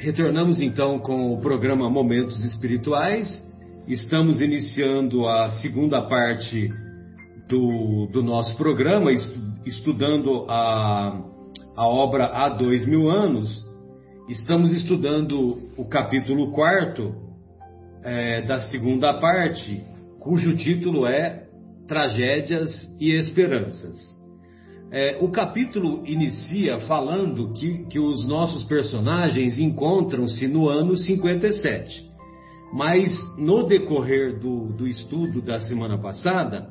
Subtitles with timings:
[0.00, 3.28] Retornamos então com o programa Momentos Espirituais.
[3.86, 6.72] Estamos iniciando a segunda parte
[7.46, 9.12] do, do nosso programa,
[9.66, 11.22] estudando a,
[11.76, 13.62] a obra Há Dois Mil Anos.
[14.26, 17.14] Estamos estudando o capítulo quarto
[18.02, 19.84] é, da segunda parte,
[20.18, 21.46] cujo título é
[21.86, 23.98] Tragédias e Esperanças.
[24.92, 32.10] É, o capítulo inicia falando que, que os nossos personagens encontram-se no ano 57.
[32.72, 36.70] Mas no decorrer do, do estudo da semana passada,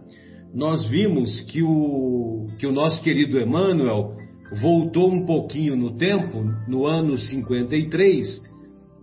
[0.54, 4.18] nós vimos que o, que o nosso querido Emmanuel
[4.62, 8.27] voltou um pouquinho no tempo, no ano 53,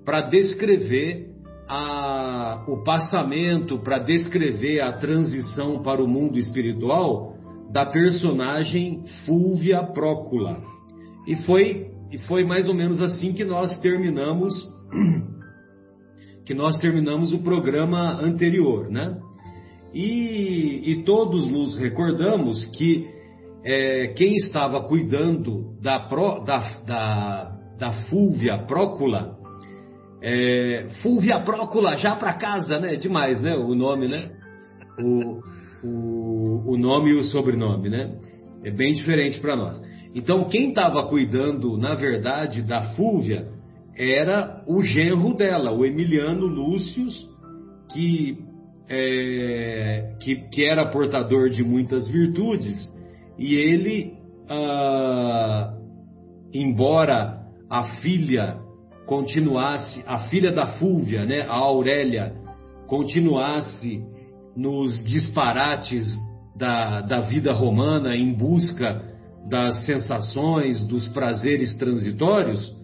[0.04, 1.30] para descrever
[1.66, 7.35] a, o passamento, para descrever a transição para o mundo espiritual
[7.70, 10.62] da personagem Fúvia Prócula.
[11.26, 14.54] E foi, e foi mais ou menos assim que nós terminamos
[16.46, 19.18] que nós terminamos o programa anterior, né?
[19.92, 23.08] E, e todos nos recordamos que
[23.64, 25.98] é, quem estava cuidando da,
[26.44, 29.36] da, da, da Fúvia Prócula,
[30.22, 32.94] é, Fúvia Prócula, já para casa, né?
[32.94, 33.56] Demais, né?
[33.56, 34.30] O nome, né?
[35.02, 35.40] O,
[35.82, 38.16] o, o nome e o sobrenome, né?
[38.64, 39.80] É bem diferente para nós.
[40.14, 43.48] Então, quem estava cuidando, na verdade, da Fúvia
[43.96, 47.28] era o genro dela, o Emiliano Lúcius,
[47.92, 48.38] que,
[48.88, 52.76] é, que, que, era portador de muitas virtudes,
[53.38, 54.14] e ele,
[54.48, 55.74] ah,
[56.52, 58.58] embora a filha
[59.06, 62.34] continuasse, a filha da Fúvia, né, a Aurélia,
[62.86, 64.02] continuasse
[64.56, 66.06] nos disparates
[66.56, 69.02] da, da vida romana em busca
[69.48, 72.74] das sensações, dos prazeres transitórios,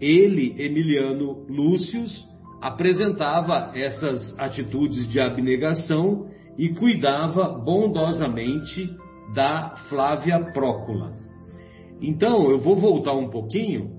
[0.00, 2.26] ele, Emiliano Lúcius,
[2.60, 8.90] apresentava essas atitudes de abnegação e cuidava bondosamente
[9.34, 11.12] da Flávia Prócula.
[12.00, 13.90] Então, eu vou voltar um pouquinho,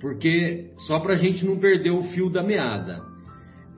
[0.00, 3.00] porque só para a gente não perder o fio da meada.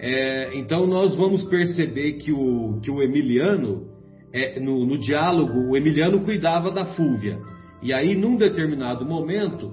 [0.00, 3.88] É, então nós vamos perceber que o, que o Emiliano,
[4.32, 7.38] é, no, no diálogo, o Emiliano cuidava da Fúvia.
[7.82, 9.72] E aí, num determinado momento,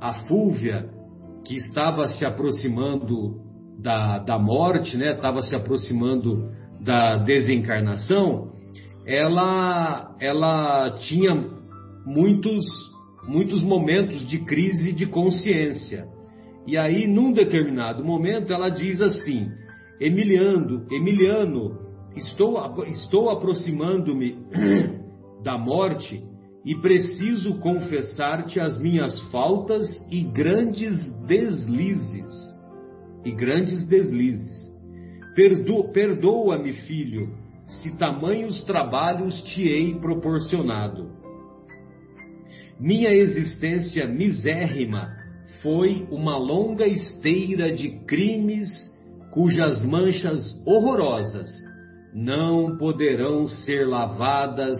[0.00, 0.88] a Fúvia,
[1.44, 3.42] que estava se aproximando
[3.80, 8.52] da, da morte, né, estava se aproximando da desencarnação,
[9.06, 11.34] ela, ela tinha
[12.06, 12.64] muitos,
[13.26, 16.06] muitos momentos de crise de consciência.
[16.66, 19.48] E aí, num determinado momento, ela diz assim:
[20.00, 21.78] Emiliano, Emiliano,
[22.16, 24.36] estou, estou aproximando-me
[25.42, 26.22] da morte
[26.64, 32.32] e preciso confessar-te as minhas faltas e grandes deslizes.
[33.24, 34.72] E grandes deslizes.
[35.34, 37.34] Perdo, Perdoa-me, filho,
[37.66, 41.10] se tamanhos trabalhos te hei proporcionado.
[42.78, 45.08] Minha existência misérrima
[45.62, 48.68] foi uma longa esteira de crimes
[49.34, 51.50] cujas manchas horrorosas
[52.14, 54.78] não poderão ser lavadas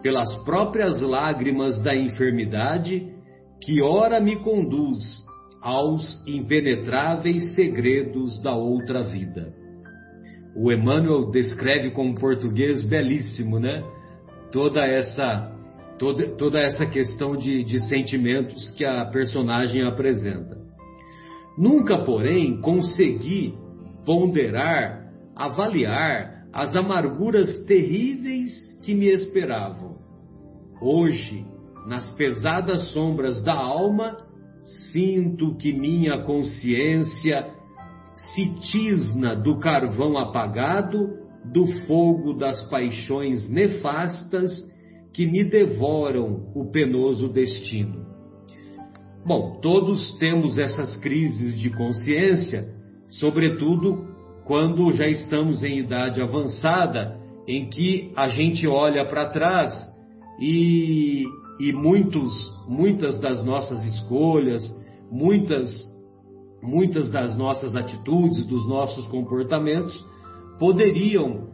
[0.00, 3.12] pelas próprias lágrimas da enfermidade
[3.60, 4.96] que ora me conduz
[5.60, 9.52] aos impenetráveis segredos da outra vida.
[10.56, 13.82] O Emmanuel descreve com um português belíssimo, né?
[14.52, 15.52] Toda essa
[15.98, 20.56] toda, toda essa questão de, de sentimentos que a personagem apresenta.
[21.58, 23.52] Nunca, porém, consegui
[24.10, 29.98] ponderar, avaliar as amarguras terríveis que me esperavam.
[30.82, 31.46] Hoje,
[31.86, 34.16] nas pesadas sombras da alma,
[34.90, 37.54] sinto que minha consciência
[38.16, 44.50] se tisna do carvão apagado, do fogo das paixões nefastas
[45.12, 48.04] que me devoram o penoso destino.
[49.24, 52.79] Bom, todos temos essas crises de consciência
[53.10, 54.08] sobretudo
[54.44, 59.72] quando já estamos em idade avançada, em que a gente olha para trás
[60.40, 61.24] e,
[61.58, 62.32] e muitos,
[62.68, 64.62] muitas das nossas escolhas,
[65.10, 65.68] muitas,
[66.62, 69.94] muitas das nossas atitudes, dos nossos comportamentos
[70.58, 71.48] poderiam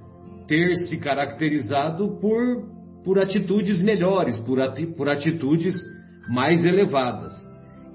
[0.47, 2.65] ter se caracterizado por,
[3.05, 5.75] por atitudes melhores, por, ati, por atitudes
[6.29, 7.35] mais elevadas.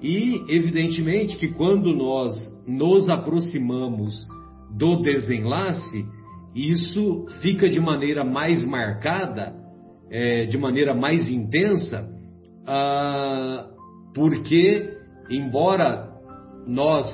[0.02, 2.34] E, evidentemente, que quando nós
[2.66, 4.26] nos aproximamos
[4.76, 6.04] do desenlace,
[6.54, 9.54] isso fica de maneira mais marcada,
[10.10, 12.10] é, de maneira mais intensa,
[12.66, 13.68] ah,
[14.14, 14.90] porque,
[15.30, 16.10] embora
[16.66, 17.06] nós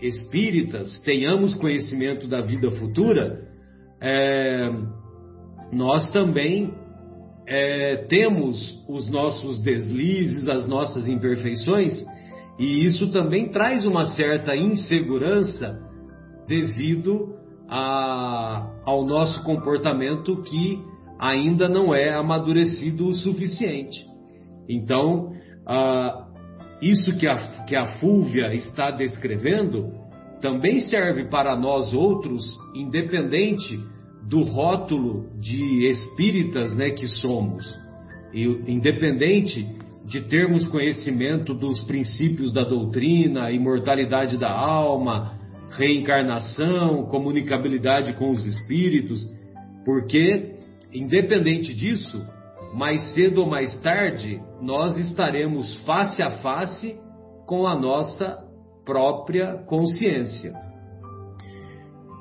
[0.00, 3.46] espíritas tenhamos conhecimento da vida futura,
[4.00, 4.70] é,
[5.72, 6.74] nós também
[7.46, 11.92] é, temos os nossos deslizes, as nossas imperfeições,
[12.62, 15.80] e isso também traz uma certa insegurança
[16.46, 17.34] devido
[17.68, 20.80] a, ao nosso comportamento que
[21.18, 24.06] ainda não é amadurecido o suficiente.
[24.68, 25.32] Então,
[25.66, 26.28] ah,
[26.80, 29.90] isso que a, que a Fúvia está descrevendo
[30.40, 32.44] também serve para nós outros,
[32.76, 33.80] independente
[34.28, 37.66] do rótulo de espíritas né, que somos,
[38.32, 45.38] e, independente de termos conhecimento dos princípios da doutrina, imortalidade da alma,
[45.70, 49.26] reencarnação, comunicabilidade com os espíritos,
[49.84, 50.56] porque,
[50.92, 52.24] independente disso,
[52.74, 56.96] mais cedo ou mais tarde, nós estaremos face a face
[57.46, 58.42] com a nossa
[58.84, 60.52] própria consciência.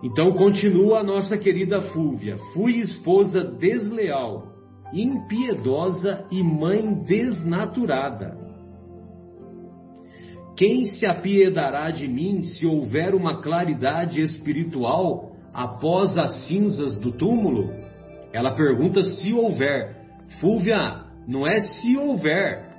[0.03, 4.50] Então continua a nossa querida Fúvia: fui esposa desleal,
[4.93, 8.37] impiedosa e mãe desnaturada.
[10.55, 17.73] Quem se apiedará de mim se houver uma claridade espiritual após as cinzas do túmulo?
[18.33, 19.95] Ela pergunta se houver.
[20.39, 22.69] Fúvia, não é se houver.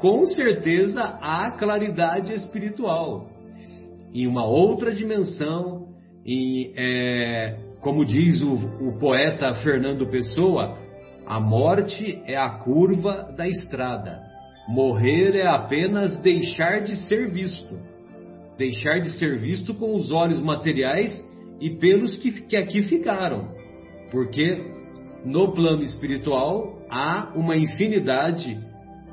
[0.00, 3.28] Com certeza há claridade espiritual.
[4.14, 5.88] Em uma outra dimensão,
[6.24, 10.78] em, é, como diz o, o poeta Fernando Pessoa,
[11.28, 14.18] a morte é a curva da estrada.
[14.66, 17.78] Morrer é apenas deixar de ser visto.
[18.56, 21.22] Deixar de ser visto com os olhos materiais
[21.60, 23.50] e pelos que, que aqui ficaram.
[24.10, 24.72] Porque
[25.22, 28.58] no plano espiritual há uma infinidade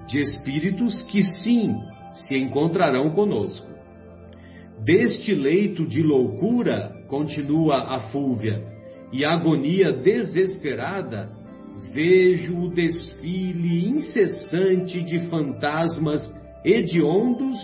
[0.08, 1.76] de espíritos que sim
[2.14, 3.68] se encontrarão conosco.
[4.86, 8.64] Deste leito de loucura, continua a Fúvia,
[9.12, 11.44] e agonia desesperada,
[11.92, 16.30] vejo o desfile incessante de fantasmas
[16.64, 17.58] hediondos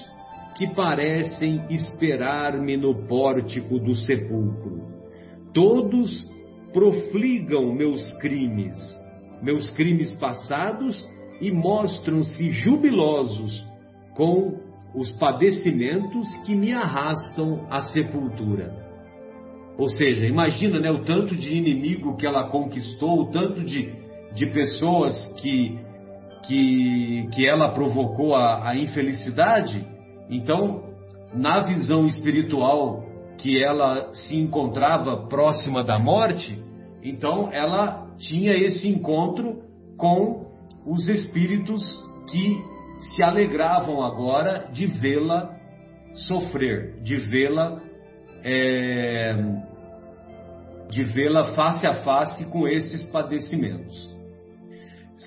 [0.56, 4.82] que parecem esperar-me no pórtico do sepulcro.
[5.54, 6.30] Todos
[6.72, 8.78] profligam meus crimes,
[9.42, 11.06] meus crimes passados
[11.42, 13.66] e mostram-se jubilosos
[14.16, 14.60] com
[14.94, 18.82] os padecimentos que me arrastam à sepultura.
[19.78, 23.92] Ou seja, imagina né, o tanto de inimigo que ela conquistou, o tanto de,
[24.34, 25.80] de pessoas que,
[26.44, 29.86] que, que ela provocou a, a infelicidade.
[30.30, 30.84] Então,
[31.34, 33.04] na visão espiritual
[33.38, 36.62] que ela se encontrava próxima da morte,
[37.04, 39.64] então ela tinha esse encontro
[39.98, 40.46] com
[40.86, 41.82] os espíritos
[42.30, 42.62] que
[43.00, 45.56] se alegravam agora de vê-la
[46.28, 47.82] sofrer, de vê-la
[48.44, 49.36] é,
[50.90, 54.11] de vê-la face a face com esses padecimentos.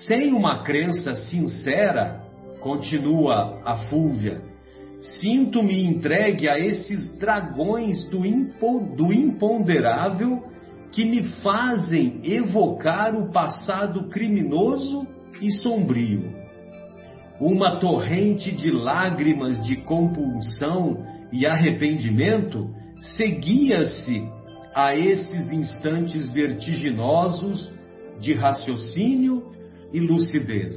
[0.03, 2.21] Sem uma crença sincera,
[2.59, 4.41] continua a Fúvia,
[4.99, 10.43] sinto-me entregue a esses dragões do, impo, do imponderável
[10.91, 15.07] que me fazem evocar o passado criminoso
[15.41, 16.29] e sombrio.
[17.39, 22.69] Uma torrente de lágrimas de compulsão e arrependimento
[23.15, 24.29] seguia-se
[24.73, 27.73] a esses instantes vertiginosos
[28.19, 29.54] de raciocínio
[29.91, 30.75] e lucidez.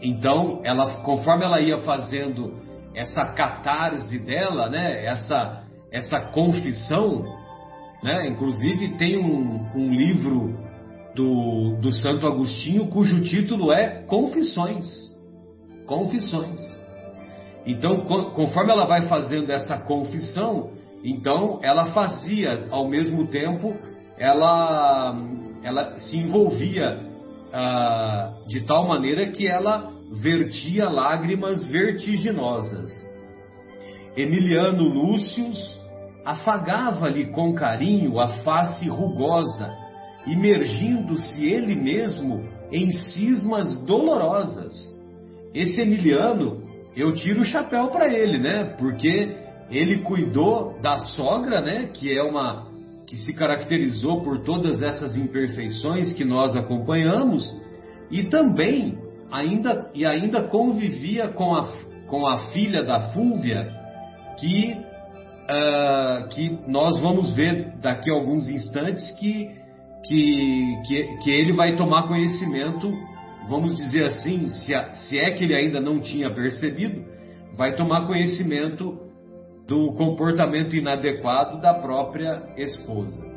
[0.00, 2.60] Então, ela, conforme ela ia fazendo
[2.94, 7.24] essa catarse dela, né, essa, essa confissão,
[8.02, 8.28] né?
[8.28, 10.58] Inclusive tem um, um livro
[11.14, 14.84] do, do Santo Agostinho cujo título é Confissões.
[15.86, 16.58] Confissões.
[17.64, 18.04] Então,
[18.34, 20.70] conforme ela vai fazendo essa confissão,
[21.04, 23.76] então ela fazia ao mesmo tempo,
[24.18, 25.16] ela,
[25.62, 27.00] ela se envolvia
[27.52, 29.90] ah, de tal maneira que ela
[30.20, 32.90] vertia lágrimas vertiginosas.
[34.16, 35.80] Emiliano Lúcius
[36.24, 39.74] afagava-lhe com carinho a face rugosa,
[40.26, 44.72] imergindo-se ele mesmo em cismas dolorosas.
[45.54, 46.62] Esse Emiliano,
[46.96, 48.74] eu tiro o chapéu para ele, né?
[48.78, 49.36] Porque
[49.70, 51.90] ele cuidou da sogra, né?
[51.92, 52.71] Que é uma
[53.06, 57.50] que se caracterizou por todas essas imperfeições que nós acompanhamos
[58.10, 58.98] e também
[59.30, 61.72] ainda e ainda convivia com a
[62.06, 63.68] com a filha da Fúvia
[64.38, 64.76] que
[65.42, 69.50] uh, que nós vamos ver daqui a alguns instantes que,
[70.04, 72.90] que, que, que, ele vai tomar conhecimento,
[73.48, 77.04] vamos dizer assim, se, a, se é que ele ainda não tinha percebido,
[77.56, 78.98] vai tomar conhecimento
[79.66, 83.30] do comportamento inadequado da própria esposa.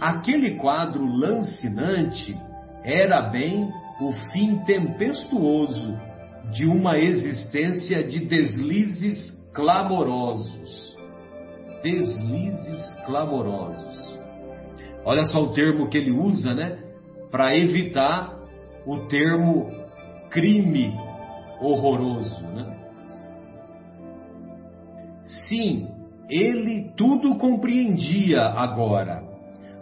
[0.00, 2.36] Aquele quadro lancinante
[2.84, 3.68] era bem
[4.00, 5.96] o fim tempestuoso
[6.52, 10.96] de uma existência de deslizes clamorosos.
[11.82, 14.18] Deslizes clamorosos.
[15.04, 16.78] Olha só o termo que ele usa, né?
[17.30, 18.38] Para evitar
[18.86, 19.70] o termo
[20.30, 20.94] crime
[21.60, 22.77] horroroso, né?
[25.48, 25.88] Sim,
[26.28, 29.22] ele tudo compreendia agora.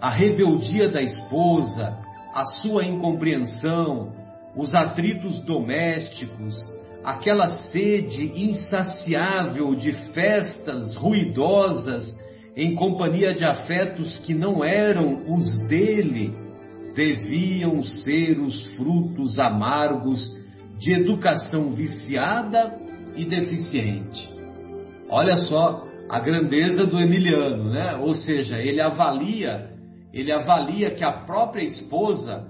[0.01, 1.99] A rebeldia da esposa,
[2.33, 4.13] a sua incompreensão,
[4.57, 6.55] os atritos domésticos,
[7.03, 12.17] aquela sede insaciável de festas ruidosas
[12.57, 16.33] em companhia de afetos que não eram os dele,
[16.95, 20.33] deviam ser os frutos amargos
[20.79, 22.79] de educação viciada
[23.17, 24.36] e deficiente.
[25.11, 27.97] Olha só a grandeza do Emiliano, né?
[27.97, 29.71] Ou seja, ele avalia,
[30.13, 32.47] ele avalia que a própria esposa,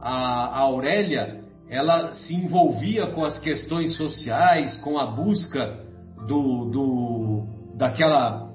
[0.00, 5.78] a, Aurélia, ela se envolvia com as questões sociais, com a busca
[6.26, 8.50] do, do daquela,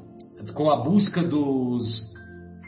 [0.53, 2.13] com a busca dos,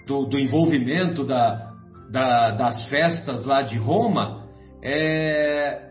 [0.08, 1.74] do, do envolvimento da,
[2.10, 4.46] da, das festas lá de Roma,
[4.82, 5.87] é,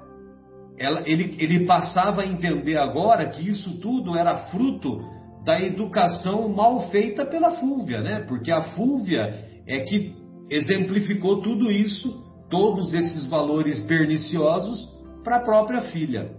[0.79, 5.01] ela, ele, ele passava a entender agora que isso tudo era fruto
[5.45, 8.21] da educação mal feita pela Fúvia, né?
[8.29, 10.15] Porque a Fúvia é que
[10.51, 14.87] exemplificou tudo isso, todos esses valores perniciosos
[15.25, 16.31] para a própria filha.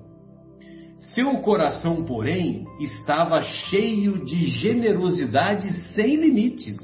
[1.13, 6.77] Seu coração, porém, estava cheio de generosidade sem limites.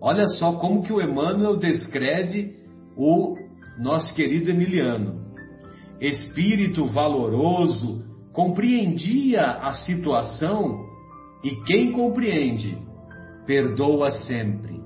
[0.00, 2.54] Olha só como que o Emmanuel descreve
[2.96, 3.36] o
[3.78, 5.25] nosso querido Emiliano
[6.00, 10.84] espírito valoroso, compreendia a situação
[11.42, 12.76] e quem compreende,
[13.46, 14.80] perdoa sempre.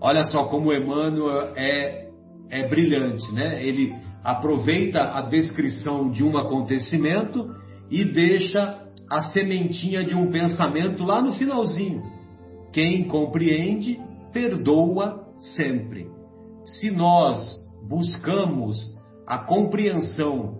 [0.00, 2.08] Olha só como Emmanuel é,
[2.50, 3.64] é brilhante, né?
[3.64, 7.54] Ele aproveita a descrição de um acontecimento
[7.90, 12.02] e deixa a sementinha de um pensamento lá no finalzinho.
[12.72, 14.00] Quem compreende,
[14.32, 15.24] perdoa
[15.54, 16.08] sempre.
[16.64, 17.40] Se nós
[17.86, 18.93] buscamos
[19.26, 20.58] a compreensão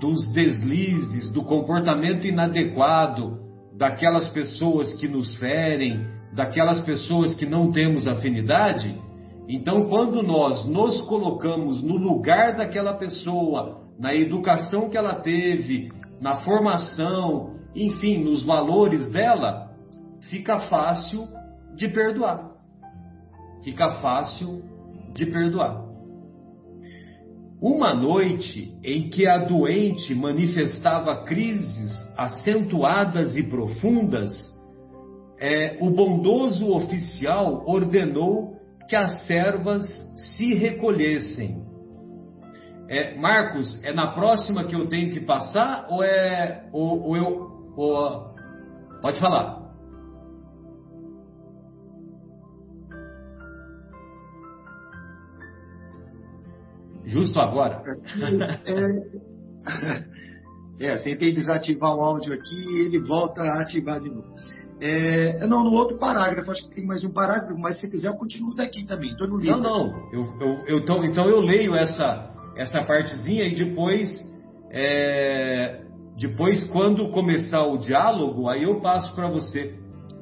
[0.00, 3.38] dos deslizes, do comportamento inadequado
[3.76, 9.00] daquelas pessoas que nos ferem, daquelas pessoas que não temos afinidade,
[9.48, 16.36] então quando nós nos colocamos no lugar daquela pessoa, na educação que ela teve, na
[16.36, 19.70] formação, enfim, nos valores dela,
[20.30, 21.26] fica fácil
[21.76, 22.52] de perdoar.
[23.62, 24.62] Fica fácil
[25.12, 25.83] de perdoar.
[27.64, 34.30] Uma noite em que a doente manifestava crises acentuadas e profundas,
[35.40, 39.82] é, o bondoso oficial ordenou que as servas
[40.14, 41.64] se recolhessem.
[42.86, 47.72] É, Marcos, é na próxima que eu tenho que passar ou é ou, ou eu
[47.78, 48.34] ou,
[49.00, 49.63] pode falar?
[57.14, 57.80] Justo agora.
[60.80, 64.34] É, é, tentei desativar o áudio aqui e ele volta a ativar de novo.
[64.80, 68.16] É, não, no outro parágrafo, acho que tem mais um parágrafo, mas se quiser eu
[68.16, 69.60] continuo daqui também, estou no livro.
[69.60, 74.10] Não, não, eu, eu, eu tô, então eu leio essa, essa partezinha e depois,
[74.72, 75.84] é,
[76.18, 79.78] depois quando começar o diálogo, aí eu passo para você.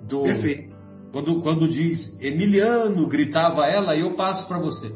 [0.07, 0.77] Do, Perfeito.
[1.11, 4.93] Quando, quando diz Emiliano, gritava ela, aí eu passo para você.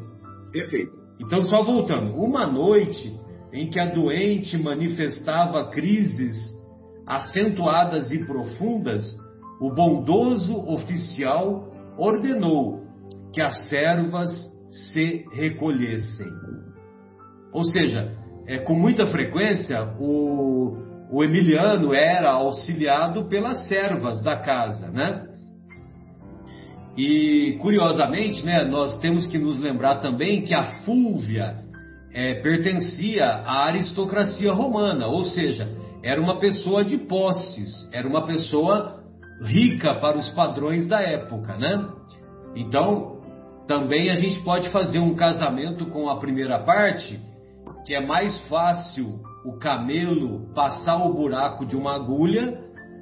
[0.51, 0.96] Perfeito.
[1.19, 3.19] Então, só voltando, uma noite
[3.51, 6.35] em que a doente manifestava crises
[7.05, 9.15] acentuadas e profundas,
[9.61, 12.83] o bondoso oficial ordenou
[13.33, 14.29] que as servas
[14.69, 16.27] se recolhessem.
[17.53, 18.13] Ou seja,
[18.45, 20.77] é, com muita frequência, o,
[21.11, 25.25] o Emiliano era auxiliado pelas servas da casa, né?
[26.97, 31.63] E curiosamente, né, nós temos que nos lembrar também que a Fúvia
[32.11, 35.69] é, pertencia à aristocracia romana, ou seja,
[36.03, 39.03] era uma pessoa de posses, era uma pessoa
[39.43, 41.87] rica para os padrões da época, né?
[42.55, 43.21] Então,
[43.67, 47.19] também a gente pode fazer um casamento com a primeira parte,
[47.85, 49.05] que é mais fácil
[49.45, 52.57] o camelo passar o buraco de uma agulha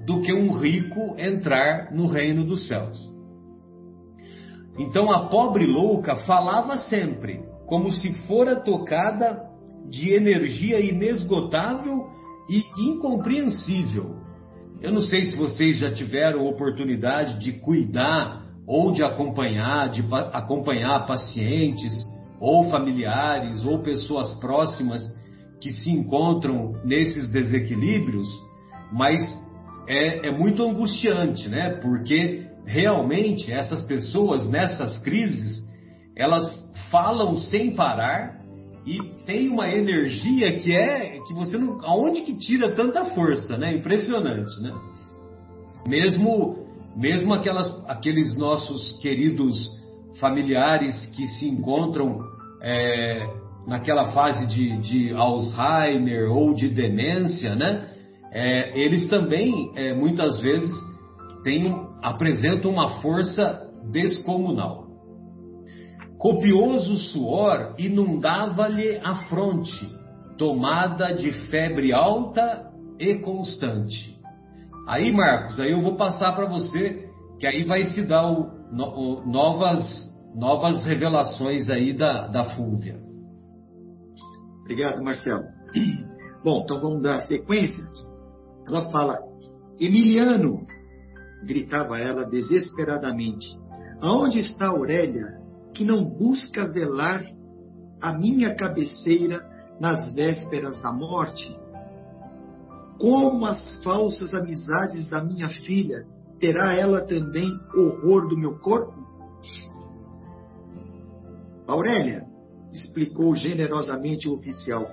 [0.05, 3.14] do que um rico entrar no reino dos céus.
[4.77, 9.43] Então a pobre louca falava sempre, como se fora tocada
[9.89, 12.09] de energia inesgotável
[12.49, 14.15] e incompreensível.
[14.81, 20.03] Eu não sei se vocês já tiveram oportunidade de cuidar ou de acompanhar, de
[20.33, 21.93] acompanhar pacientes
[22.39, 25.01] ou familiares ou pessoas próximas
[25.61, 28.27] que se encontram nesses desequilíbrios,
[28.91, 29.21] mas
[29.87, 31.79] é, é muito angustiante, né?
[31.81, 35.63] Porque realmente essas pessoas nessas crises
[36.15, 36.45] elas
[36.89, 38.41] falam sem parar
[38.85, 43.73] e tem uma energia que é que você não aonde que tira tanta força, né?
[43.73, 44.73] Impressionante, né?
[45.87, 49.67] Mesmo mesmo aquelas aqueles nossos queridos
[50.19, 52.19] familiares que se encontram
[52.61, 53.27] é,
[53.67, 57.89] naquela fase de, de, Alzheimer ou de demência, né?
[58.31, 60.71] É, eles também é, muitas vezes
[61.43, 61.73] têm,
[62.05, 64.85] apresentam uma força descomunal.
[66.19, 69.89] Copioso suor inundava-lhe a fronte,
[70.37, 74.15] tomada de febre alta e constante.
[74.87, 77.09] Aí, Marcos, aí eu vou passar para você,
[77.39, 79.83] que aí vai se dar o, o, novas,
[80.35, 82.99] novas revelações aí da, da Fúvia.
[84.61, 85.43] Obrigado, Marcelo.
[86.43, 87.83] Bom, então vamos dar sequência.
[88.67, 89.17] Ela fala,
[89.79, 90.67] Emiliano,
[91.45, 93.57] gritava ela desesperadamente,
[94.01, 95.45] aonde está Aurélia?
[95.75, 97.23] que não busca velar
[98.01, 99.45] a minha cabeceira
[99.79, 101.55] nas vésperas da morte?
[102.97, 106.05] Como as falsas amizades da minha filha,
[106.39, 108.95] terá ela também horror do meu corpo?
[111.67, 112.25] Aurélia,
[112.71, 114.87] explicou generosamente o oficial,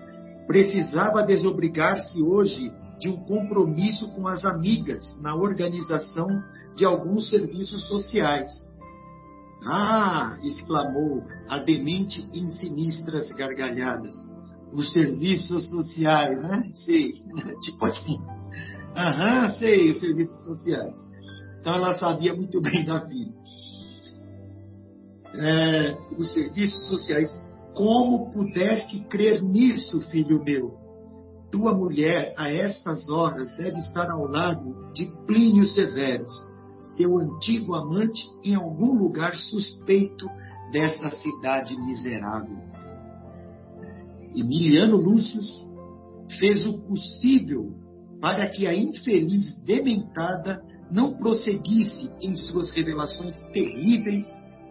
[0.49, 6.28] precisava desobrigar-se hoje de um compromisso com as amigas na organização
[6.76, 8.49] de alguns serviços sociais
[9.64, 10.38] ah!
[10.42, 14.14] exclamou a demente em sinistras gargalhadas.
[14.73, 16.71] Os serviços sociais, né?
[16.85, 17.12] Sei.
[17.62, 18.18] tipo assim.
[18.96, 20.96] Aham, sei, os serviços sociais.
[21.61, 23.33] Então ela sabia muito bem da filha.
[25.35, 27.40] É, os serviços sociais.
[27.74, 30.82] Como pudeste crer nisso, filho meu?
[31.52, 36.50] Tua mulher, a estas horas, deve estar ao lado de Plínio Severus
[36.96, 40.26] seu antigo amante em algum lugar suspeito
[40.72, 42.56] dessa cidade miserável.
[44.34, 45.40] Emiliano Lúcio
[46.38, 47.72] fez o possível
[48.20, 54.26] para que a infeliz dementada não prosseguisse em suas revelações terríveis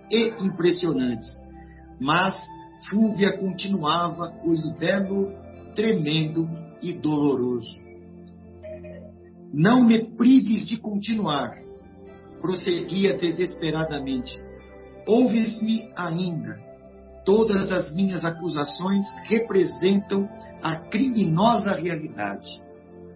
[0.10, 1.28] e impressionantes,
[2.00, 2.36] mas
[2.90, 5.32] Fúvia continuava o libelo
[5.76, 6.50] tremendo
[6.82, 7.82] e doloroso.
[9.54, 11.58] Não me prives de continuar,
[12.40, 14.32] prosseguia desesperadamente:
[15.08, 16.60] Ouves-me ainda.
[17.26, 20.28] Todas as minhas acusações representam
[20.62, 22.62] a criminosa realidade.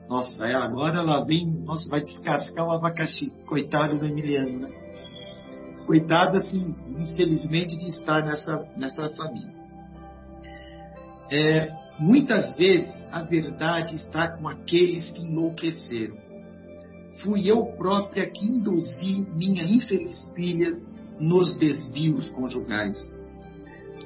[0.08, 3.32] Nossa, é agora ela vem, nossa, vai descascar o abacaxi.
[3.48, 4.70] Coitado do Emiliano, né?
[5.86, 9.54] Coitado, assim, infelizmente, de estar nessa, nessa família.
[11.32, 16.26] É, muitas vezes a verdade está com aqueles que enlouqueceram
[17.22, 20.72] fui eu própria que induzi minha infeliz filha
[21.20, 22.98] nos desvios conjugais.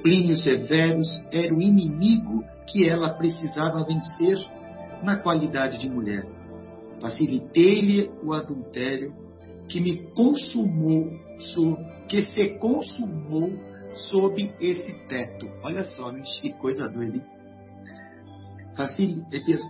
[0.02, 4.38] Plínio Severus era o inimigo que ela precisava vencer
[5.02, 6.26] na qualidade de mulher.
[7.00, 9.14] Facilitei-lhe o adultério
[9.68, 11.10] que me consumou,
[12.08, 13.52] que se consumou
[13.94, 15.48] sob esse teto.
[15.62, 17.39] Olha só, que coisa doida, hein?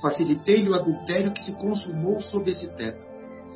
[0.00, 3.10] Facilitei-lhe o adultério que se consumou sob esse teto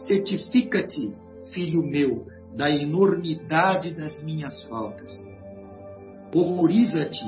[0.07, 1.15] certifica-te,
[1.53, 5.11] filho meu, da enormidade das minhas faltas.
[6.35, 7.25] Horroriza-te,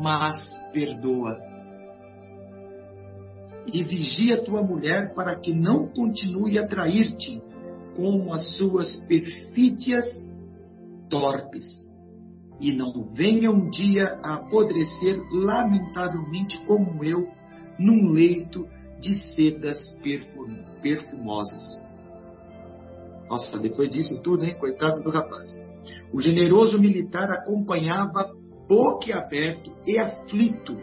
[0.00, 0.36] mas
[0.72, 1.38] perdoa.
[3.66, 7.42] E vigia tua mulher para que não continue a trair-te
[7.96, 10.06] com as suas perfídias
[11.08, 11.64] torpes,
[12.62, 17.28] e não venha um dia a apodrecer lamentavelmente como eu,
[17.76, 18.68] num leito
[19.00, 19.78] de sedas
[20.80, 21.60] perfumosas.
[23.28, 24.54] Nossa, depois disso tudo, hein?
[24.60, 25.48] Coitado do rapaz.
[26.12, 28.30] O generoso militar acompanhava
[28.68, 30.78] boquiaberto e aflito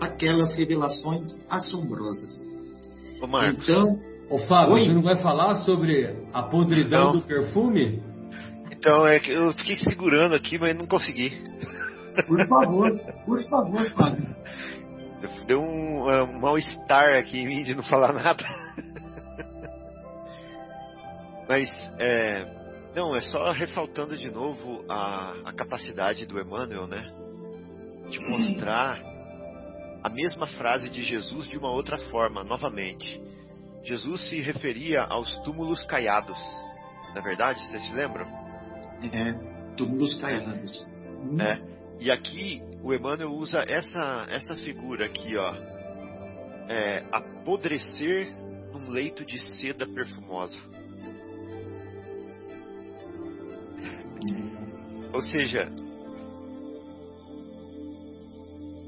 [0.00, 2.44] aquelas revelações assombrosas.
[3.22, 3.62] Ô Marcos.
[3.62, 4.84] Então, Ô Fábio, Oi?
[4.86, 8.02] você não vai falar sobre a podridão do perfume?
[8.84, 11.42] Então, é que eu fiquei segurando aqui, mas não consegui.
[12.28, 12.94] Por favor,
[13.24, 14.36] por favor, Fábio.
[15.46, 18.44] Deu um, é, um mal-estar aqui em mim de não falar nada.
[21.48, 22.46] Mas, é,
[22.94, 27.10] não, é só ressaltando de novo a, a capacidade do Emmanuel, né?
[28.10, 29.00] De mostrar
[30.02, 33.18] a mesma frase de Jesus de uma outra forma, novamente.
[33.82, 36.38] Jesus se referia aos túmulos caiados.
[37.14, 38.43] Na é verdade, vocês se lembram?
[39.12, 39.32] É,
[39.76, 40.86] túmulos caiados.
[41.38, 41.52] É.
[41.52, 41.74] é.
[42.00, 45.54] E aqui o Emmanuel usa essa, essa figura aqui, ó.
[46.68, 48.34] É, apodrecer
[48.72, 50.56] num leito de seda perfumosa.
[55.12, 55.70] Ou seja,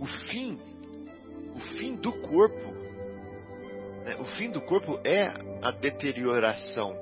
[0.01, 0.59] o fim,
[1.55, 2.73] o fim do corpo,
[4.05, 4.17] né?
[4.19, 5.29] o fim do corpo é
[5.63, 6.93] a deterioração,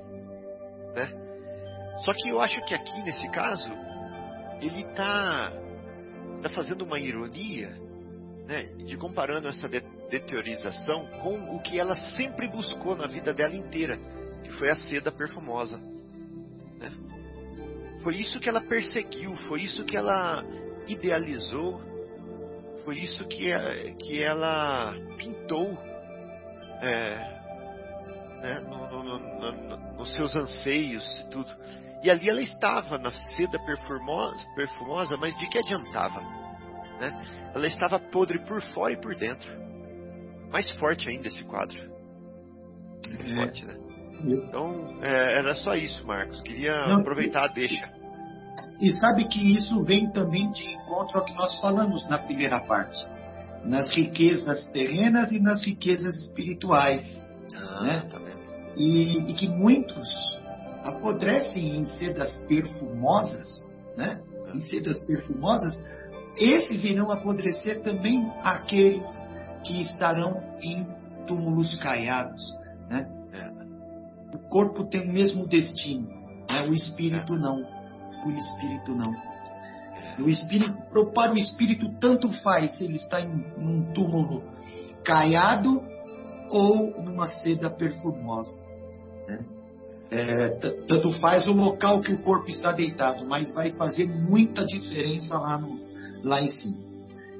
[0.95, 1.24] né?
[1.99, 3.71] Só que eu acho que aqui nesse caso
[4.61, 5.51] ele está
[6.41, 7.69] tá fazendo uma ironia,
[8.45, 8.63] né?
[8.85, 13.97] De comparando essa de deteriorização com o que ela sempre buscou na vida dela inteira,
[14.43, 15.79] que foi a seda perfumosa.
[18.03, 20.45] Foi isso que ela perseguiu, foi isso que ela
[20.87, 21.81] idealizou,
[22.83, 23.49] foi isso que,
[23.97, 25.75] que ela pintou
[26.83, 27.15] é,
[28.43, 31.51] né, no, no, no, nos seus anseios e tudo.
[32.03, 36.21] E ali ela estava na seda perfumosa, perfumosa mas de que adiantava?
[36.99, 37.51] Né?
[37.53, 39.47] Ela estava podre por fora e por dentro.
[40.51, 41.77] Mais forte ainda esse quadro.
[43.05, 43.35] É.
[43.35, 43.75] forte, né?
[44.23, 46.41] Então, é, era só isso, Marcos.
[46.41, 47.91] Queria Não, aproveitar a deixa.
[48.79, 52.97] E sabe que isso vem também de encontro ao que nós falamos na primeira parte,
[53.63, 57.05] nas riquezas terrenas e nas riquezas espirituais.
[57.55, 58.01] Ah, né?
[58.09, 58.19] tá
[58.75, 60.07] e, e, que muitos
[60.85, 63.67] apodrecem em sedas perfumosas,
[63.97, 64.21] né?
[64.53, 65.81] em sedas perfumosas,
[66.37, 69.05] esses irão apodrecer também aqueles
[69.63, 70.87] que estarão em
[71.27, 72.43] túmulos caiados.
[72.89, 73.07] Né?
[74.33, 76.07] O corpo tem o mesmo destino,
[76.49, 76.67] né?
[76.69, 77.75] o espírito não
[78.25, 79.13] o espírito não.
[80.19, 80.73] O espírito,
[81.13, 84.43] para o espírito, tanto faz se ele está em um túmulo
[85.03, 85.83] caiado
[86.49, 88.59] ou numa seda perfumosa.
[90.11, 90.49] É,
[90.87, 95.57] tanto faz o local que o corpo está deitado, mas vai fazer muita diferença lá,
[95.57, 95.79] no,
[96.23, 96.77] lá em cima.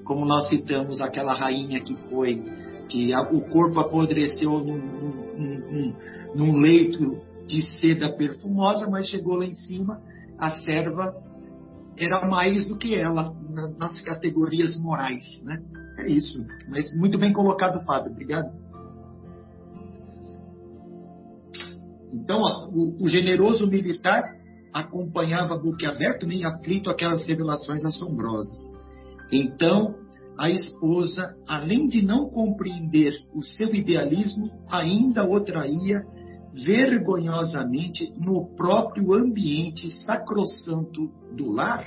[0.04, 2.43] Como nós citamos aquela rainha que foi,
[2.89, 5.93] que a, o corpo apodreceu num, num, num,
[6.36, 10.01] num leito de seda perfumosa, mas chegou lá em cima
[10.38, 11.15] a serva
[11.97, 13.34] era mais do que ela
[13.80, 15.62] nas categorias morais, né?
[15.97, 16.45] É isso.
[16.67, 18.12] Mas muito bem colocado, Fábio.
[18.12, 18.51] Obrigado.
[22.15, 22.39] Então,
[22.73, 24.23] o, o, generoso militar
[24.73, 28.58] acompanhava boquiaberto, nem aflito, aquelas revelações assombrosas.
[29.32, 29.95] Então,
[30.38, 36.04] a esposa, além de não compreender o seu idealismo, ainda o traía
[36.54, 41.86] vergonhosamente no próprio ambiente sacrossanto do lar?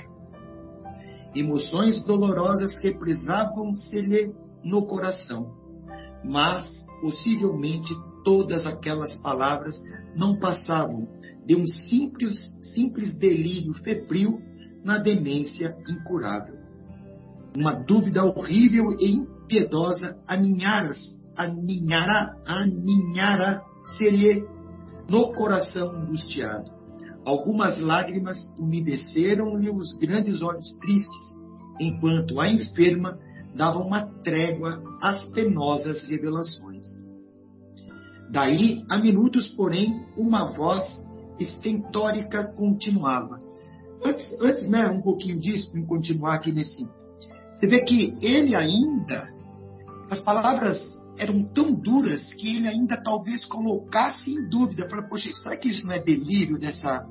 [1.35, 4.31] Emoções dolorosas represavam-se-lhe
[4.63, 5.51] no coração,
[6.23, 6.67] mas
[7.01, 9.81] possivelmente todas aquelas palavras
[10.15, 11.07] não passavam
[11.45, 12.37] de um simples,
[12.73, 14.39] simples delírio febril
[14.83, 16.55] na demência incurável.
[17.55, 20.91] Uma dúvida horrível e impiedosa aninhara,
[21.35, 24.45] aninhara, aninhara-se-lhe
[25.09, 26.71] no coração angustiado.
[27.25, 31.39] Algumas lágrimas umedeceram-lhe os grandes olhos tristes,
[31.79, 33.17] enquanto a enferma
[33.55, 37.08] dava uma trégua às penosas revelações.
[38.31, 40.85] Daí a minutos, porém, uma voz
[41.39, 43.39] estentórica continuava.
[44.03, 46.87] Antes, antes né, um pouquinho disso, para continuar aqui nesse.
[47.57, 49.27] Você vê que ele ainda,
[50.09, 50.79] as palavras
[51.17, 54.87] eram tão duras que ele ainda talvez colocasse em dúvida.
[54.89, 57.05] Falei, poxa, será que isso não é delírio dessa,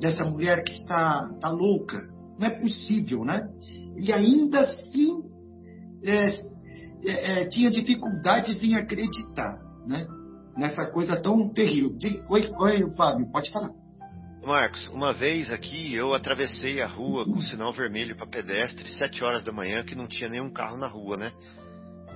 [0.00, 1.98] dessa mulher que está, está louca?
[2.38, 3.48] Não é possível, né?
[3.96, 5.22] Ele ainda assim
[6.04, 6.26] é,
[7.04, 10.06] é, é, tinha dificuldades em acreditar, né?
[10.56, 11.96] Nessa coisa tão terrível.
[12.28, 13.70] Oi, oi, Fábio, pode falar.
[14.44, 19.44] Marcos, uma vez aqui eu atravessei a rua com sinal vermelho para pedestre, sete horas
[19.44, 21.32] da manhã, que não tinha nenhum carro na rua, né?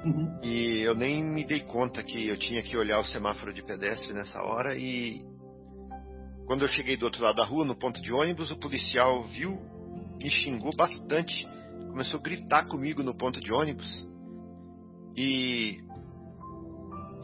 [0.04, 0.40] Uhum.
[0.42, 4.12] E eu nem me dei conta que eu tinha que olhar o semáforo de pedestre
[4.12, 4.76] nessa hora.
[4.76, 5.24] E
[6.46, 9.58] quando eu cheguei do outro lado da rua, no ponto de ônibus, o policial viu,
[10.18, 11.48] me xingou bastante.
[11.90, 14.06] Começou a gritar comigo no ponto de ônibus.
[15.16, 15.78] E,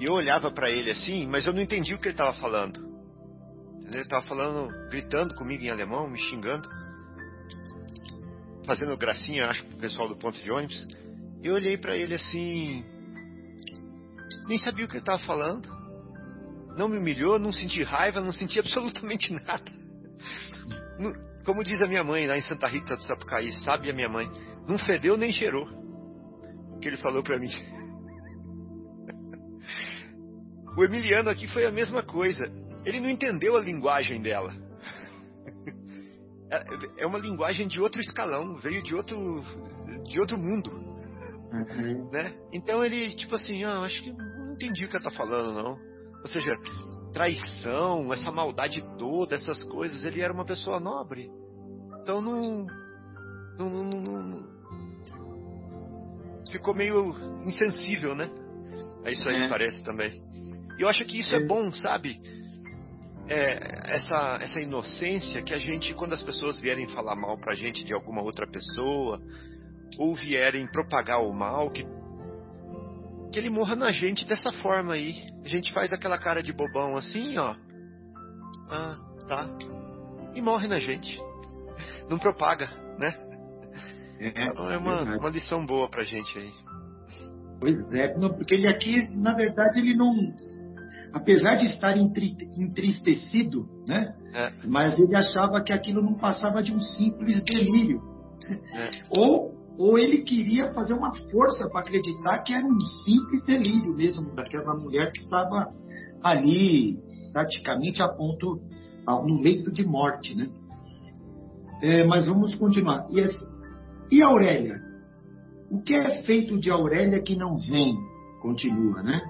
[0.02, 2.84] e eu olhava para ele assim, mas eu não entendi o que ele estava falando.
[3.86, 6.68] Ele estava falando, gritando comigo em alemão, me xingando,
[8.66, 10.88] fazendo gracinha, acho, pro pessoal do ponto de ônibus.
[11.40, 12.84] Eu olhei para ele assim,
[14.48, 15.68] nem sabia o que ele estava falando.
[16.76, 19.70] Não me humilhou, não senti raiva, não senti absolutamente nada.
[21.44, 24.28] Como diz a minha mãe lá em Santa Rita do Sapucaí, sabe a minha mãe,
[24.66, 25.64] não fedeu nem cheirou.
[26.80, 27.52] que ele falou para mim.
[30.76, 32.50] O Emiliano aqui foi a mesma coisa.
[32.84, 34.52] Ele não entendeu a linguagem dela.
[36.54, 39.42] É, é uma linguagem de outro escalão, veio de outro,
[40.04, 40.70] de outro mundo.
[41.50, 42.10] Uhum.
[42.10, 42.34] Né?
[42.52, 45.78] Então ele, tipo assim, ah, acho que não entendi o que ela tá falando, não.
[46.20, 46.54] Ou seja,
[47.14, 51.30] traição, essa maldade toda, essas coisas, ele era uma pessoa nobre.
[52.02, 52.66] Então não.
[53.58, 54.52] não, não, não
[56.52, 58.30] ficou meio insensível, né?
[59.04, 59.48] É isso aí, é.
[59.48, 60.22] parece também.
[60.78, 62.20] E eu acho que isso é, é bom, sabe?
[63.28, 67.84] É, essa, essa inocência que a gente, quando as pessoas vierem falar mal pra gente
[67.84, 69.20] de alguma outra pessoa,
[69.98, 71.84] ou vierem propagar o mal, que,
[73.32, 75.26] que ele morra na gente dessa forma aí.
[75.44, 77.54] A gente faz aquela cara de bobão assim, ó.
[78.70, 79.48] Ah, tá.
[80.34, 81.20] E morre na gente.
[82.08, 82.66] Não propaga,
[82.98, 83.14] né?
[84.18, 86.52] É, então é uma, uma lição boa pra gente aí.
[87.58, 90.12] Pois é, porque ele aqui, na verdade, ele não.
[91.12, 94.14] Apesar de estar entristecido, né?
[94.32, 94.52] É.
[94.66, 98.00] Mas ele achava que aquilo não passava de um simples delírio.
[98.74, 98.90] É.
[99.10, 104.34] Ou, ou ele queria fazer uma força para acreditar que era um simples delírio mesmo
[104.34, 105.72] daquela mulher que estava
[106.22, 106.98] ali
[107.32, 108.60] praticamente a ponto,
[109.06, 110.48] no leito de morte, né?
[111.82, 113.06] É, mas vamos continuar.
[113.10, 114.80] E, e Aurélia?
[115.70, 117.96] O que é feito de Aurélia que não vem?
[118.40, 119.20] Continua, né?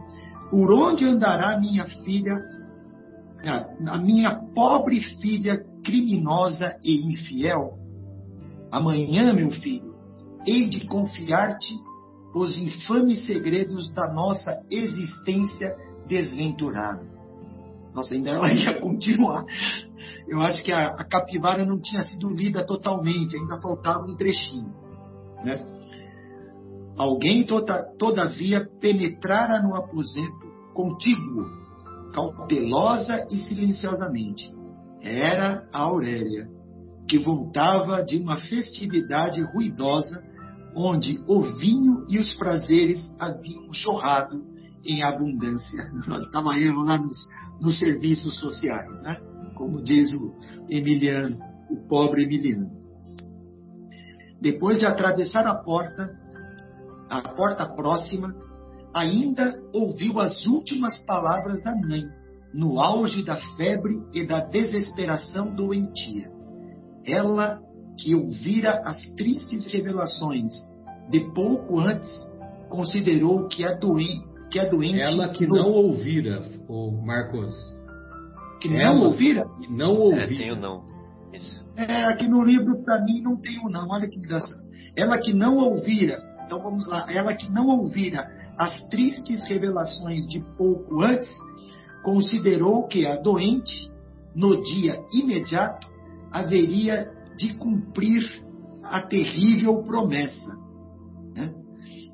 [0.53, 2.37] Por onde andará minha filha,
[3.89, 7.79] a minha pobre filha criminosa e infiel?
[8.71, 9.95] Amanhã, meu filho,
[10.47, 11.75] hei de confiar-te
[12.35, 15.75] os infames segredos da nossa existência
[16.07, 17.03] desventurada.
[17.95, 19.47] Nossa, ainda ela ia continuar.
[20.29, 24.71] Eu acho que a, a capivara não tinha sido lida totalmente, ainda faltava um trechinho.
[25.43, 25.65] Né?
[26.97, 31.47] Alguém, toda, todavia, penetrara no aposento contíguo,
[32.13, 34.53] cautelosa e silenciosamente.
[35.01, 36.49] Era a Aurélia,
[37.09, 40.23] que voltava de uma festividade ruidosa,
[40.75, 44.43] onde o vinho e os prazeres haviam chorrado
[44.85, 45.91] em abundância.
[46.25, 47.29] Estava eu lá nos,
[47.61, 49.17] nos serviços sociais, né?
[49.55, 50.35] como diz o
[50.69, 51.37] Emiliano,
[51.71, 52.71] o pobre Emiliano.
[54.41, 56.19] Depois de atravessar a porta,
[57.13, 58.35] a porta próxima,
[58.95, 62.05] ainda ouviu as últimas palavras da mãe,
[62.55, 66.31] no auge da febre e da desesperação doentia.
[67.07, 67.61] Ela
[67.99, 70.53] que ouvira as tristes revelações
[71.11, 72.09] de pouco antes,
[72.71, 73.99] considerou que a, doen
[74.51, 75.01] que a doente.
[75.01, 77.55] Ela que não ouvira, o Marcos.
[78.61, 79.45] Que não ouvira?
[79.61, 80.25] Que não ouvira.
[80.25, 80.83] É, tem o não.
[81.77, 83.89] É, aqui no livro, para mim, não tem o não.
[83.91, 84.63] Olha que engraçado.
[84.97, 86.23] Ela que não ouvira,
[86.53, 91.31] então vamos lá, ela que não ouvira as tristes revelações de pouco antes,
[92.03, 93.91] considerou que a doente,
[94.37, 95.89] no dia imediato,
[96.31, 98.23] haveria de cumprir
[98.85, 100.55] a terrível promessa.
[101.35, 101.55] Né?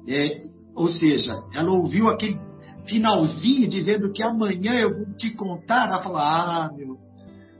[0.06, 0.38] É,
[0.72, 2.38] ou seja, ela ouviu aquele
[2.86, 5.88] finalzinho dizendo que amanhã eu vou te contar.
[5.88, 6.96] Ela falou: Ah, meu,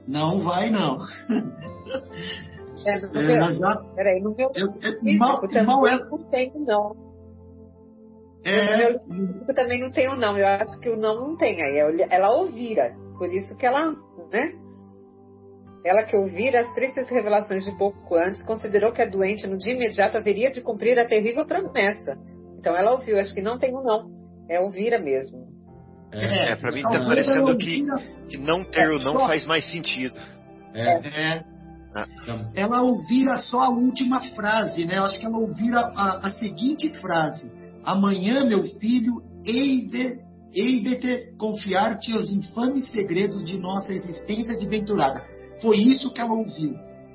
[0.06, 0.98] não vai não.
[2.86, 6.58] É, no é, meu, já, peraí, no meu é, é, mal, mal é, não tenho
[6.60, 6.96] não.
[8.44, 10.38] É, no meu também não tenho não.
[10.38, 12.06] Eu acho que o não não tem aí.
[12.08, 13.92] Ela ouvira, por isso que ela,
[14.32, 14.52] né?
[15.84, 19.74] Ela que ouvira as tristes revelações de pouco antes, considerou que a doente no dia
[19.74, 22.16] imediato haveria de cumprir a terrível promessa.
[22.58, 24.10] Então ela ouviu, acho que não tem um não.
[24.48, 25.46] É ouvira mesmo.
[26.12, 27.84] É, é para mim tá parecendo que,
[28.28, 30.18] que não ter o não faz mais sentido.
[30.74, 31.36] É.
[31.36, 31.57] é.
[32.28, 32.50] Ah.
[32.54, 34.98] Ela ouvira só a última frase, né?
[34.98, 37.50] Eu acho que ela ouvira a, a seguinte frase:
[37.84, 40.18] Amanhã, meu filho, hei de,
[40.54, 45.24] hei de te confiar-te os infames segredos de nossa existência adventurada.
[45.60, 46.72] Foi isso que ela ouviu.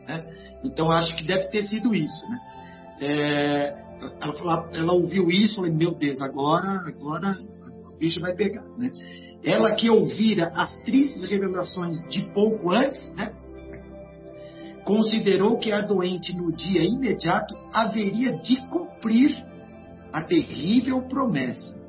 [0.07, 0.25] Né?
[0.63, 2.27] Então, acho que deve ter sido isso.
[2.27, 2.39] Né?
[3.01, 3.75] É,
[4.21, 7.35] ela, ela, ouviu isso, falei, meu Deus, agora, agora
[7.87, 8.63] o bicho vai pegar.
[8.77, 8.91] Né?
[9.43, 13.33] Ela que ouvira as tristes revelações de pouco antes, né?
[14.83, 19.43] Considerou que a doente no dia imediato haveria de cumprir
[20.11, 21.81] a terrível promessa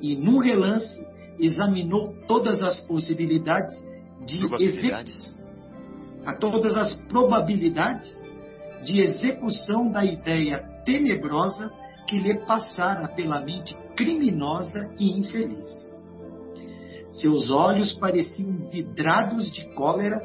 [0.00, 1.04] e, num relance,
[1.38, 3.74] examinou todas as possibilidades
[4.24, 5.38] de execução,
[6.24, 8.10] a todas as probabilidades
[8.84, 11.72] de execução da ideia tenebrosa
[12.06, 15.66] que lhe passara pela mente criminosa e infeliz.
[17.12, 20.20] Seus olhos pareciam vidrados de cólera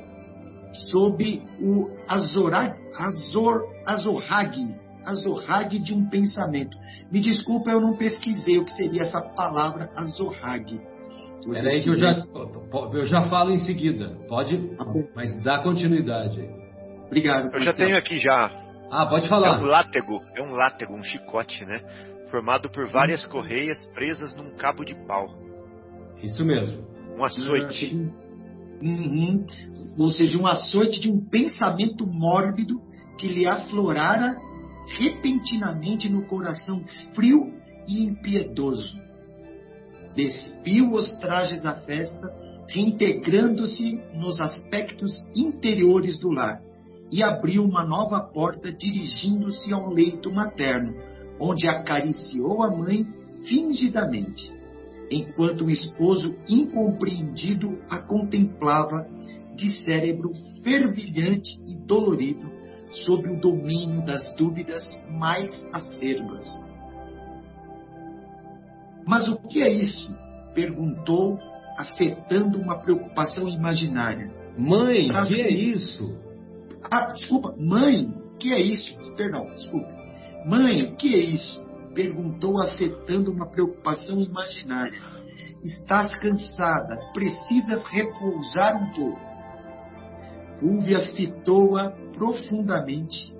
[0.89, 6.77] sob o azorag, azor, azorrague, azorrague de um pensamento.
[7.11, 10.81] Me desculpa, eu não pesquisei o que seria essa palavra azorrague.
[11.45, 12.23] Peraí que eu já,
[12.93, 14.17] eu já falo em seguida.
[14.27, 14.71] Pode,
[15.15, 16.49] mas dá continuidade.
[17.05, 17.53] Obrigado.
[17.53, 18.51] Eu já tenho aqui já.
[18.91, 19.59] Ah, pode falar.
[19.59, 21.81] É um látego, é um látego, um chicote, né?
[22.29, 25.27] Formado por várias correias presas num cabo de pau.
[26.21, 26.85] Isso mesmo.
[27.17, 28.11] Um açoite.
[28.81, 29.45] Uhum.
[29.97, 32.81] Ou seja, um açoite de um pensamento mórbido
[33.17, 34.37] que lhe aflorara
[34.97, 37.53] repentinamente no coração frio
[37.87, 38.97] e impiedoso.
[40.15, 42.27] Despiu os trajes da festa,
[42.69, 46.61] reintegrando-se nos aspectos interiores do lar,
[47.11, 50.93] e abriu uma nova porta dirigindo-se ao leito materno,
[51.39, 53.05] onde acariciou a mãe
[53.47, 54.51] fingidamente,
[55.09, 59.07] enquanto o esposo incompreendido a contemplava
[59.55, 62.51] de cérebro fervilhante e dolorido
[63.05, 66.45] sob o domínio das dúvidas mais acerbas.
[69.05, 70.15] Mas o que é isso?
[70.53, 71.37] perguntou,
[71.77, 74.31] afetando uma preocupação imaginária.
[74.57, 76.17] Mãe, o que é isso?
[76.89, 78.97] Ah, desculpa, mãe, o que é isso?
[79.15, 79.87] Perdão, desculpa.
[80.45, 81.66] Mãe, o que é isso?
[81.97, 85.01] Perguntou, afetando uma preocupação imaginária.
[85.63, 89.19] Estás cansada, precisas repousar um pouco.
[90.59, 93.33] Fúvia fitou-a profundamente,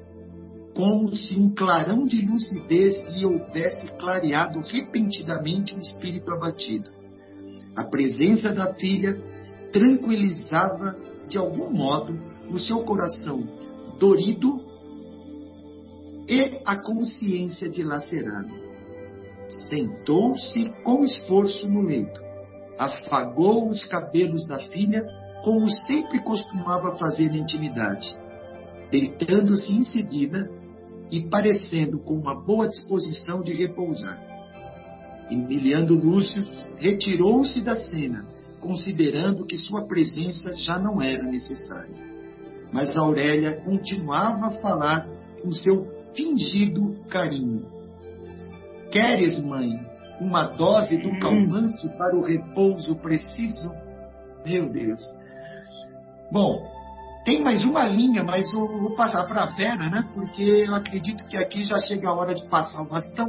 [0.76, 6.90] como se um clarão de lucidez lhe houvesse clareado repentinamente o espírito abatido.
[7.76, 9.22] A presença da filha
[9.72, 10.98] tranquilizava
[11.30, 13.48] de algum modo o seu coração
[14.00, 14.67] dorido
[16.28, 18.50] e a consciência dilacerada.
[19.70, 22.20] Sentou-se com esforço no leito,
[22.78, 25.04] afagou os cabelos da filha,
[25.44, 28.18] como sempre costumava fazer na intimidade,
[28.92, 30.50] deitando-se em seguida
[31.10, 34.20] e parecendo com uma boa disposição de repousar.
[35.30, 36.44] Emiliano Lúcio
[36.78, 38.26] retirou-se da cena,
[38.60, 41.96] considerando que sua presença já não era necessária.
[42.72, 45.08] Mas Aurélia continuava a falar
[45.42, 47.64] com seu fingido carinho.
[48.92, 49.80] Queres, mãe,
[50.20, 53.72] uma dose do calmante para o repouso preciso?
[54.44, 55.02] Meu Deus.
[56.32, 56.66] Bom,
[57.24, 60.10] tem mais uma linha, mas eu vou passar para a Vera, né?
[60.16, 63.28] Porque eu acredito que aqui já chega a hora de passar o bastão,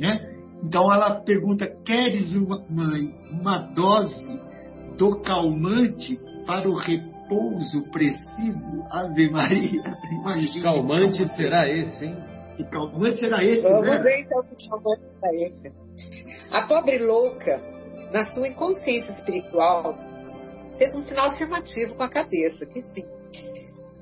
[0.00, 0.34] né?
[0.62, 4.42] Então ela pergunta: queres uma, mãe, uma dose
[4.98, 7.15] do calmante para o repouso
[7.90, 8.86] preciso?
[8.90, 10.62] Ave Maria, imagina.
[10.62, 12.16] Calmante será esse, hein?
[12.56, 13.98] Que calmante será esse, Vamos né?
[14.02, 15.72] ver então que calmante será esse.
[16.50, 17.60] A pobre louca,
[18.12, 19.98] na sua inconsciência espiritual,
[20.78, 23.04] fez um sinal afirmativo com a cabeça, que sim.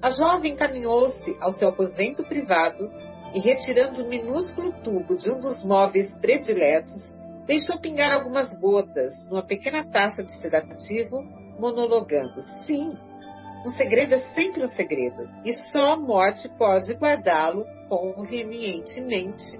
[0.02, 2.90] A jovem encaminhou-se ao seu aposento privado
[3.34, 9.42] e, retirando o minúsculo tubo de um dos móveis prediletos, deixou pingar algumas gotas numa
[9.42, 11.22] pequena taça de sedativo,
[11.58, 12.96] monologando: Sim,
[13.64, 19.58] um segredo é sempre um segredo, e só a morte pode guardá-lo convenientemente.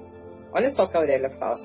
[0.53, 1.61] Olha só o que a Aurélia fala.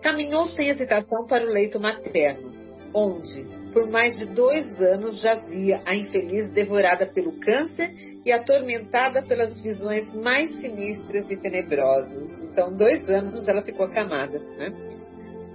[0.00, 2.52] Caminhou sem hesitação para o leito materno,
[2.94, 7.92] onde, por mais de dois anos, jazia a infeliz devorada pelo câncer
[8.24, 12.30] e atormentada pelas visões mais sinistras e tenebrosas.
[12.44, 14.38] Então, dois anos ela ficou acamada.
[14.38, 14.70] Né?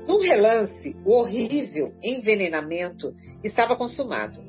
[0.08, 4.47] Num relance, o horrível envenenamento estava consumado.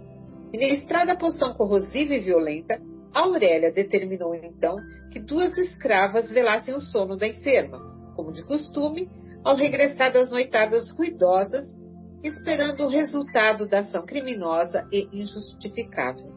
[0.52, 2.80] Ministrada a poção corrosiva e violenta,
[3.12, 4.76] Aurélia determinou então
[5.12, 7.78] que duas escravas velassem o sono da enferma,
[8.14, 9.08] como de costume,
[9.44, 11.64] ao regressar das noitadas ruidosas
[12.22, 16.37] esperando o resultado da ação criminosa e injustificável.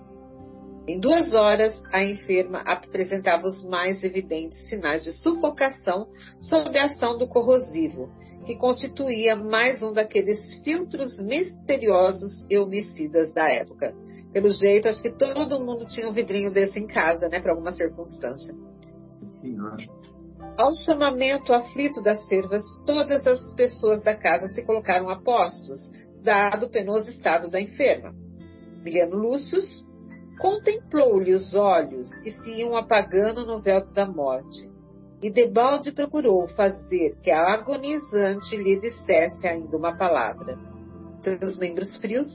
[0.88, 6.08] Em duas horas, a enferma apresentava os mais evidentes sinais de sufocação
[6.40, 8.10] sob a ação do corrosivo,
[8.46, 13.94] que constituía mais um daqueles filtros misteriosos e homicidas da época.
[14.34, 17.72] Pelo jeito, acho que todo mundo tinha um vidrinho desse em casa, né, para alguma
[17.72, 18.54] circunstância.
[19.42, 19.58] Sim.
[20.58, 25.80] Ao chamamento aflito das servas, todas as pessoas da casa se colocaram a postos,
[26.24, 28.14] dado o penoso estado da enferma.
[28.84, 29.86] Miliano Lúcius
[30.40, 34.71] contemplou-lhe os olhos que se iam apagando no véu da morte,
[35.22, 40.58] e debalde procurou fazer que a agonizante lhe dissesse ainda uma palavra.
[41.22, 42.28] Seus membros frios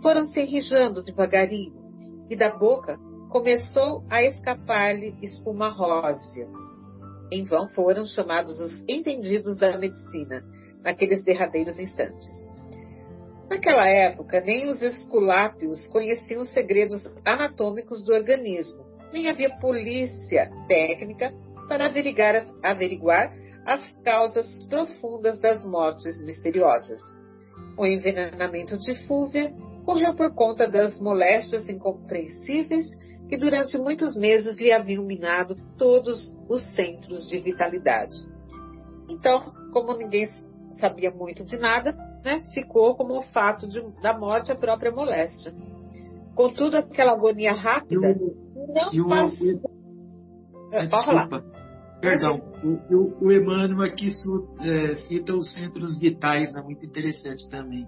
[0.00, 1.74] foram se enrijando devagarinho,
[2.30, 2.98] e da boca
[3.30, 6.48] começou a escapar-lhe espuma rósea
[7.30, 10.42] em vão foram chamados os entendidos da medicina
[10.82, 12.26] naqueles derradeiros instantes.
[13.50, 21.32] Naquela época, nem os esculápios conheciam os segredos anatômicos do organismo, nem havia polícia técnica
[21.68, 23.32] para averiguar as, averiguar
[23.66, 27.00] as causas profundas das mortes misteriosas.
[27.76, 29.52] O envenenamento de Fúvia
[29.84, 32.86] correu por conta das moléstias incompreensíveis
[33.28, 38.16] que durante muitos meses lhe haviam minado todos os centros de vitalidade.
[39.08, 40.26] Então, como ninguém
[40.80, 41.92] sabia muito de nada,
[42.24, 45.52] né, ficou como o fato de, da morte a própria moléstia.
[46.34, 48.16] Contudo, aquela agonia rápida
[48.74, 49.46] não passou.
[50.70, 51.44] O, é, desculpa,
[52.00, 52.40] perdão.
[52.62, 54.10] O, o, o Emmanuel aqui
[54.60, 57.86] é, cita os centros vitais, é muito interessante também.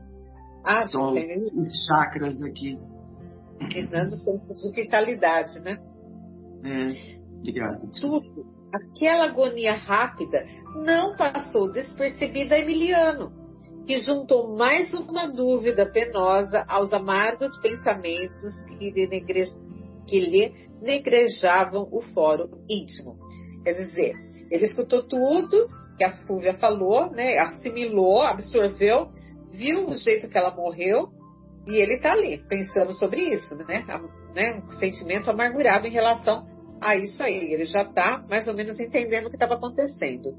[0.64, 2.78] Ah, São os chakras aqui.
[3.58, 5.78] Treinando centros de vitalidade, né?
[6.64, 7.90] É, obrigado.
[8.00, 10.44] Tudo, aquela agonia rápida
[10.84, 13.28] não passou despercebida a Emiliano,
[13.86, 19.52] que juntou mais uma dúvida penosa aos amargos pensamentos que lhe, negre...
[20.06, 23.16] que lhe negrejavam o fórum íntimo.
[23.62, 24.14] Quer dizer,
[24.50, 29.08] ele escutou tudo que a Fúvia falou, né, assimilou, absorveu,
[29.56, 31.08] viu o jeito que ela morreu
[31.66, 33.84] e ele está ali pensando sobre isso, né?
[34.34, 34.62] né?
[34.66, 36.46] Um sentimento amargurado em relação
[36.80, 37.52] a isso aí.
[37.52, 40.34] Ele já está mais ou menos entendendo o que estava acontecendo.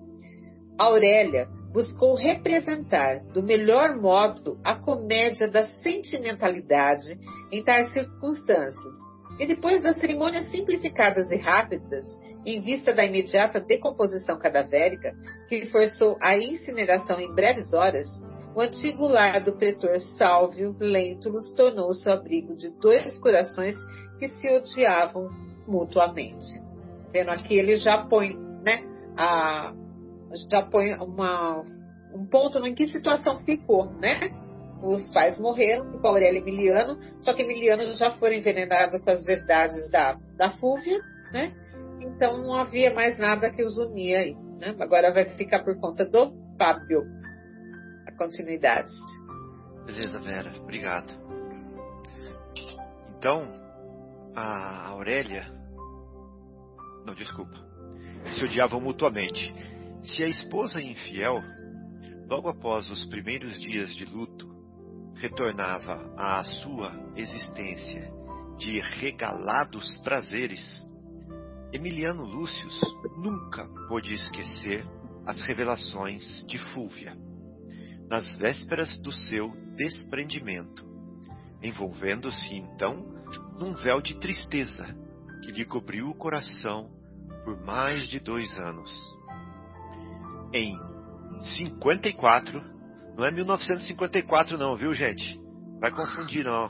[0.78, 7.20] Aurélia buscou representar do melhor modo a comédia da sentimentalidade
[7.52, 9.11] em tais circunstâncias.
[9.40, 12.08] E depois das cerimônias simplificadas e rápidas,
[12.46, 15.14] em vista da imediata decomposição cadavérica,
[15.48, 18.08] que forçou a incineração em breves horas,
[18.56, 23.76] o antigo lar do pretor Sálvio Lentulus tornou-se o abrigo de dois corações
[24.20, 25.30] que se odiavam
[25.68, 26.60] mutuamente.
[27.14, 28.84] Vendo aqui, ele já põe, né,
[29.18, 29.74] a,
[30.50, 31.62] já põe uma,
[32.14, 34.41] um ponto em que situação ficou, né?
[34.82, 39.24] Os pais morreram, o Aurélio e Emiliano, só que Emiliano já foi envenenado com as
[39.24, 41.00] verdades da, da Fúvia,
[41.32, 41.54] né?
[42.00, 44.36] Então não havia mais nada que os unia aí.
[44.58, 44.76] Né?
[44.80, 47.04] Agora vai ficar por conta do Fábio
[48.08, 48.92] a continuidade.
[49.86, 51.12] Beleza, Vera, obrigado.
[53.18, 53.48] Então,
[54.36, 55.48] a Aurélia.
[57.06, 57.56] Não, desculpa.
[58.36, 59.54] Se odiavam mutuamente.
[60.04, 61.42] Se a esposa infiel,
[62.28, 64.51] logo após os primeiros dias de luto,
[65.22, 68.12] retornava à sua existência
[68.58, 70.84] de regalados prazeres,
[71.72, 72.82] Emiliano Lúcius
[73.18, 74.84] nunca pôde esquecer
[75.24, 77.16] as revelações de Fúvia
[78.10, 80.84] nas vésperas do seu desprendimento,
[81.62, 83.06] envolvendo-se então
[83.60, 84.86] num véu de tristeza
[85.44, 86.90] que lhe cobriu o coração
[87.46, 88.92] por mais de dois anos.
[90.52, 90.76] Em
[91.58, 92.71] 54,
[93.18, 95.39] não é 1954 não, viu gente?
[95.80, 96.70] Vai confundir não.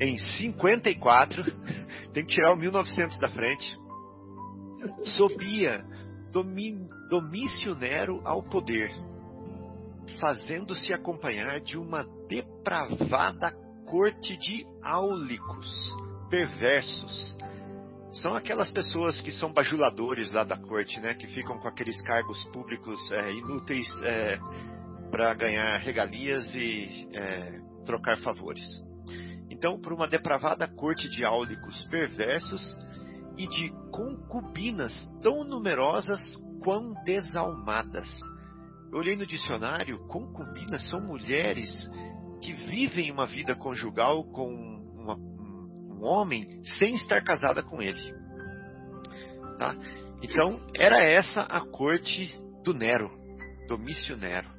[0.00, 1.44] Em 54,
[2.12, 3.78] tem que tirar o 1900 da frente,
[5.16, 5.84] subia
[7.08, 8.90] Domício Nero ao poder
[10.20, 13.52] fazendo-se acompanhar de uma depravada
[13.86, 15.96] corte de áulicos,
[16.30, 17.36] perversos.
[18.12, 21.14] São aquelas pessoas que são bajuladores lá da corte, né?
[21.14, 24.38] Que ficam com aqueles cargos públicos é, inúteis é,
[25.16, 28.66] para ganhar regalias e é, trocar favores.
[29.48, 32.76] Então, por uma depravada corte de áulicos perversos
[33.38, 34.92] e de concubinas
[35.22, 36.20] tão numerosas
[36.62, 38.06] quão desalmadas
[38.92, 41.70] eu olhei no dicionário, concubinas são mulheres
[42.42, 44.54] que vivem uma vida conjugal com
[44.94, 48.14] uma, um homem sem estar casada com ele.
[49.58, 49.74] Tá?
[50.22, 53.10] Então, era essa a corte do Nero,
[53.66, 54.55] Domício Nero.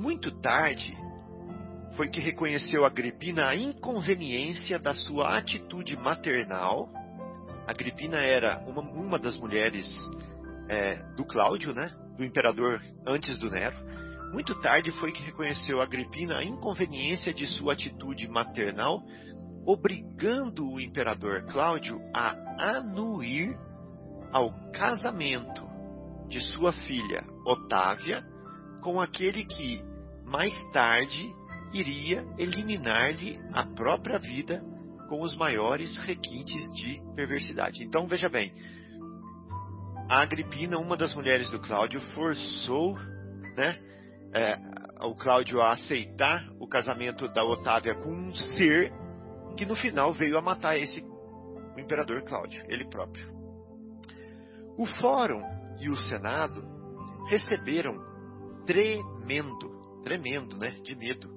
[0.00, 0.96] Muito tarde,
[1.94, 6.88] foi que reconheceu Agripina a inconveniência da sua atitude maternal.
[7.66, 9.86] Agripina era uma, uma das mulheres
[10.70, 11.92] é, do Cláudio, né?
[12.16, 13.76] do imperador antes do Nero,
[14.32, 19.02] muito tarde foi que reconheceu Agripina a inconveniência de sua atitude maternal,
[19.66, 22.34] obrigando o imperador Cláudio a
[22.76, 23.54] anuir
[24.32, 25.62] ao casamento
[26.26, 28.24] de sua filha Otávia
[28.80, 29.82] com aquele que,
[30.30, 31.34] mais tarde,
[31.72, 34.62] iria eliminar-lhe a própria vida
[35.08, 37.82] com os maiores requintes de perversidade.
[37.82, 38.52] Então, veja bem,
[40.08, 42.96] a Agripina, uma das mulheres do Cláudio, forçou
[43.56, 43.78] né,
[44.32, 44.56] é,
[45.02, 48.92] o Cláudio a aceitar o casamento da Otávia com um ser
[49.56, 53.28] que no final veio a matar esse o imperador Cláudio, ele próprio.
[54.76, 55.42] O Fórum
[55.78, 56.62] e o Senado
[57.28, 57.94] receberam
[58.66, 59.69] tremendo,
[60.02, 61.30] tremendo, né, de medo,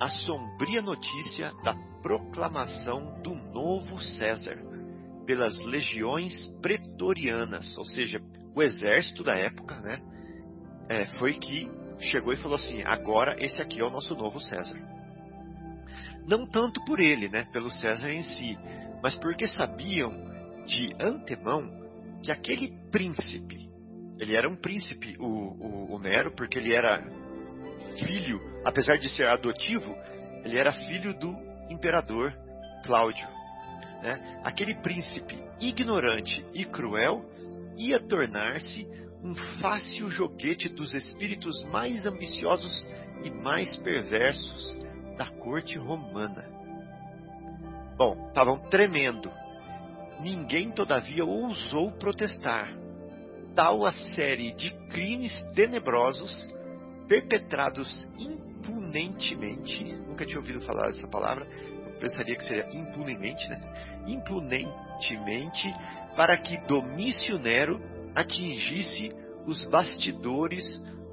[0.00, 4.58] a sombria notícia da proclamação do novo César,
[5.26, 8.20] pelas legiões pretorianas, ou seja,
[8.54, 10.00] o exército da época, né?
[10.88, 14.78] É, foi que chegou e falou assim: agora esse aqui é o nosso novo César.
[16.26, 17.44] Não tanto por ele, né?
[17.52, 18.58] Pelo César em si,
[19.02, 20.12] mas porque sabiam
[20.66, 21.70] de antemão
[22.22, 23.68] que aquele príncipe,
[24.18, 27.02] ele era um príncipe, o, o, o Nero, porque ele era
[27.96, 29.94] filho, apesar de ser adotivo,
[30.44, 31.36] ele era filho do
[31.70, 32.32] imperador
[32.84, 33.26] Cláudio.
[34.02, 34.40] Né?
[34.44, 37.24] Aquele príncipe ignorante e cruel
[37.76, 38.86] ia tornar-se
[39.22, 42.86] um fácil joguete dos espíritos mais ambiciosos
[43.24, 44.78] e mais perversos
[45.16, 46.46] da corte romana.
[47.96, 49.30] Bom, estavam tremendo.
[50.20, 52.76] Ninguém, todavia, ousou protestar.
[53.54, 56.50] Tal a série de crimes tenebrosos
[57.08, 59.84] perpetrados impunentemente.
[59.84, 61.46] Nunca tinha ouvido falar dessa palavra.
[61.86, 63.60] Eu pensaria que seria impunemente, né?
[64.06, 65.72] Impunentemente,
[66.16, 67.80] para que Domício Nero
[68.14, 69.12] atingisse
[69.46, 70.64] os bastidores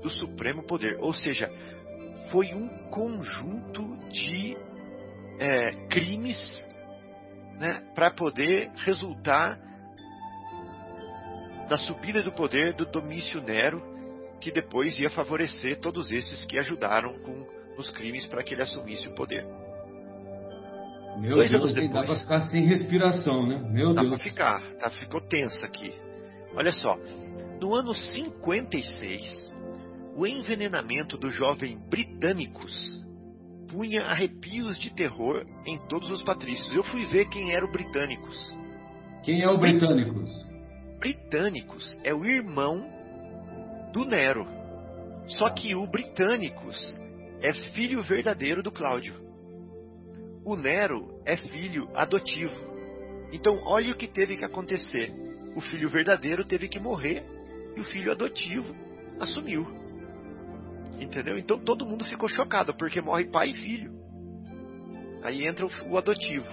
[0.02, 0.98] do supremo poder.
[1.00, 1.52] Ou seja,
[2.32, 4.58] foi um conjunto de
[5.39, 6.68] é, crimes
[7.60, 9.60] né, para poder resultar
[11.70, 13.82] da subida do poder do Domício Nero,
[14.42, 19.08] que depois ia favorecer todos esses que ajudaram com os crimes para que ele assumisse
[19.08, 19.46] o poder.
[21.20, 23.60] Meu Dois Deus, anos depois, dá para ficar sem respiração, né?
[23.72, 24.14] Meu dá Deus.
[24.14, 25.94] Dá para ficar, tá, ficou tensa aqui.
[26.56, 26.98] Olha só,
[27.62, 29.52] no ano 56,
[30.16, 33.02] o envenenamento do jovem Britânicos
[33.70, 36.74] punha arrepios de terror em todos os patrícios.
[36.76, 38.58] Eu fui ver quem era o Britânicos.
[39.24, 40.30] Quem é o Britânicos?
[41.00, 43.01] Britânicos é o irmão
[43.92, 44.46] do Nero.
[45.28, 46.78] Só que o Britânicos
[47.42, 49.16] é filho verdadeiro do Cláudio.
[50.44, 52.56] O Nero é filho adotivo.
[53.32, 55.14] Então, olha o que teve que acontecer.
[55.56, 57.24] O filho verdadeiro teve que morrer
[57.76, 58.74] e o filho adotivo
[59.20, 59.66] assumiu.
[61.00, 61.38] Entendeu?
[61.38, 63.92] Então todo mundo ficou chocado, porque morre pai e filho.
[65.24, 66.48] Aí entra o, adotivo.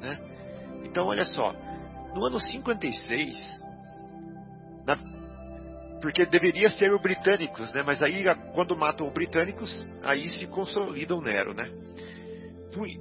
[0.00, 0.18] Né?
[0.84, 1.54] Então, olha só.
[2.14, 3.62] No ano 56,
[4.86, 4.96] na,
[6.04, 7.82] porque deveria ser o britânicos, né?
[7.82, 11.70] Mas aí quando matam o britânicos, aí se consolida o Nero, né?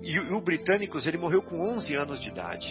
[0.01, 2.65] E, o britânicos ele morreu com 11 anos de idade.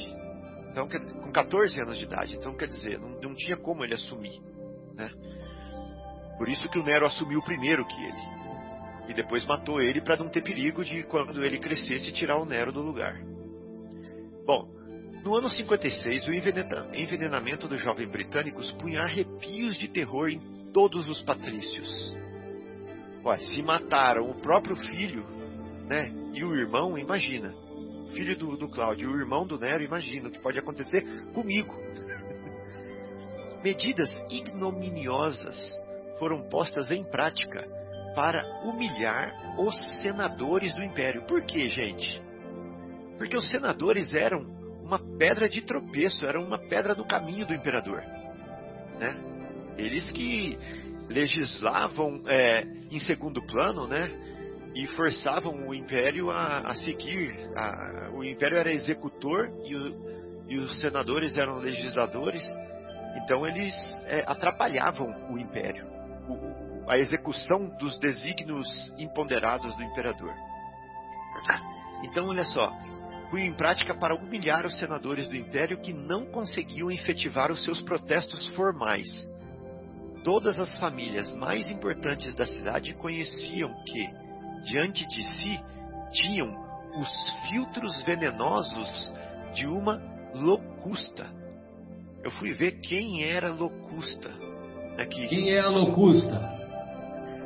[0.70, 2.34] Então, com 14 anos de idade.
[2.34, 4.40] Então, quer dizer, não, não tinha como ele assumir.
[4.94, 5.10] Né?
[6.38, 9.08] Por isso que o Nero assumiu primeiro que ele.
[9.08, 12.72] E depois matou ele para não ter perigo de quando ele crescesse tirar o Nero
[12.72, 13.20] do lugar.
[14.46, 14.66] Bom,
[15.24, 20.40] no ano 56, o envenenamento dos jovens britânicos punha arrepios de terror em
[20.72, 22.16] todos os patrícios.
[23.24, 25.24] Ué, se mataram o próprio filho
[25.88, 27.54] né, e o irmão, imagina
[28.12, 31.02] filho do, do Cláudio e o irmão do Nero, imagina o que pode acontecer
[31.32, 31.74] comigo.
[33.64, 35.56] Medidas ignominiosas
[36.18, 37.66] foram postas em prática
[38.14, 41.24] para humilhar os senadores do império.
[41.26, 42.20] Por quê, gente?
[43.16, 44.44] Porque os senadores eram
[44.92, 48.02] uma pedra de tropeço, eram uma pedra no caminho do imperador.
[48.98, 49.16] Né?
[49.78, 50.58] Eles que
[51.08, 54.10] legislavam é, em segundo plano, né?
[54.74, 57.34] e forçavam o império a, a seguir.
[57.56, 62.42] A, o império era executor e, o, e, os senadores eram legisladores,
[63.16, 63.74] então eles
[64.04, 65.86] é, atrapalhavam o império,
[66.28, 70.34] o, a execução dos desígnios imponderados do imperador.
[72.04, 72.72] Então, olha só,
[73.32, 77.80] fui em prática para humilhar os senadores do império que não conseguiam efetivar os seus
[77.80, 79.26] protestos formais.
[80.22, 84.06] Todas as famílias mais importantes da cidade conheciam que,
[84.64, 85.58] diante de si
[86.10, 86.54] tinham
[86.94, 89.14] os filtros venenosos
[89.54, 89.98] de uma
[90.34, 91.26] locusta.
[92.22, 94.30] Eu fui ver quem era locusta.
[94.98, 95.26] Aqui.
[95.28, 96.38] Quem é a locusta?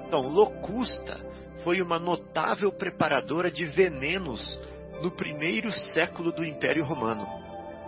[0.05, 1.17] Então, locusta
[1.63, 4.61] foi uma notável preparadora de venenos
[5.03, 7.27] no primeiro século do Império Romano,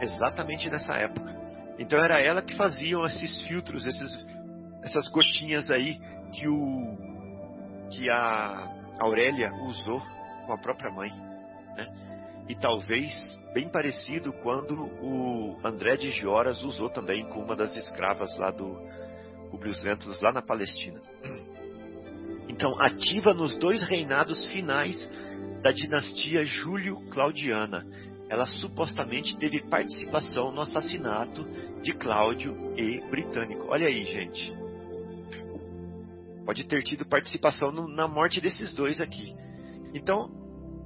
[0.00, 1.36] exatamente nessa época.
[1.78, 4.26] Então era ela que fazia esses filtros, esses,
[4.82, 5.98] essas gotinhas aí
[6.32, 7.08] que o
[7.90, 8.68] que a
[9.00, 10.02] Aurélia usou
[10.46, 11.10] com a própria mãe.
[11.76, 11.86] Né?
[12.48, 18.36] E talvez bem parecido quando o André de Gioras usou também com uma das escravas
[18.36, 18.76] lá do
[19.50, 21.00] Publius Lentulus, lá na Palestina.
[22.48, 25.08] Então, ativa nos dois reinados finais
[25.62, 27.86] da dinastia Júlio-Claudiana.
[28.28, 31.46] Ela supostamente teve participação no assassinato
[31.82, 33.66] de Cláudio e Britânico.
[33.68, 34.68] Olha aí, gente
[36.48, 39.34] pode ter tido participação no, na morte desses dois aqui.
[39.92, 40.30] Então,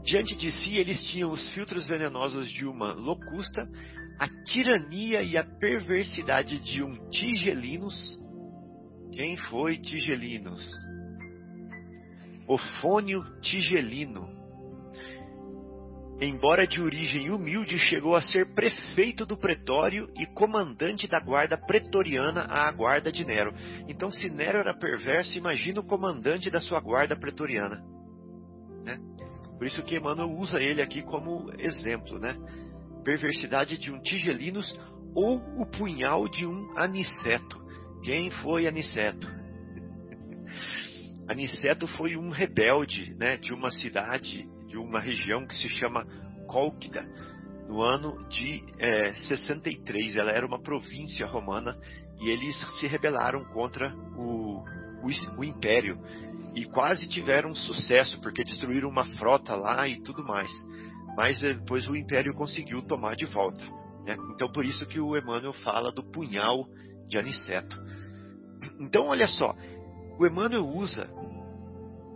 [0.03, 3.71] diante de si, eles tinham os filtros venenosos de uma locusta,
[4.19, 8.21] a tirania e a perversidade de um Tigelinos.
[9.13, 10.69] Quem foi Tigelinos?
[12.49, 14.32] Ofônio Tigelino.
[16.25, 22.43] Embora de origem humilde, chegou a ser prefeito do pretório e comandante da guarda pretoriana
[22.43, 23.53] à guarda de Nero.
[23.89, 27.83] Então, se Nero era perverso, imagina o comandante da sua guarda pretoriana.
[28.85, 29.01] Né?
[29.59, 32.37] Por isso que Emmanuel usa ele aqui como exemplo, né?
[33.03, 34.73] Perversidade de um Tigelinos
[35.17, 37.61] ou o punhal de um Aniceto.
[38.05, 39.27] Quem foi Aniceto?
[41.27, 46.07] Aniceto foi um rebelde né, de uma cidade, de uma região que se chama
[46.49, 47.07] Cólquida,
[47.69, 50.17] no ano de é, 63.
[50.17, 51.79] Ela era uma província romana
[52.21, 54.65] e eles se rebelaram contra o,
[55.03, 56.01] o, o império
[56.55, 60.51] e quase tiveram sucesso porque destruíram uma frota lá e tudo mais.
[61.17, 63.63] Mas depois o império conseguiu tomar de volta.
[64.05, 64.17] Né?
[64.35, 66.67] Então por isso que o Emmanuel fala do punhal
[67.09, 67.77] de Aniceto.
[68.81, 69.55] Então olha só,
[70.19, 71.11] o Emmanuel usa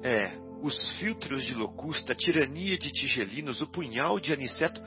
[0.02, 4.80] é, os filtros de Locusta, a tirania de Tigelinos, o punhal de Aniceto,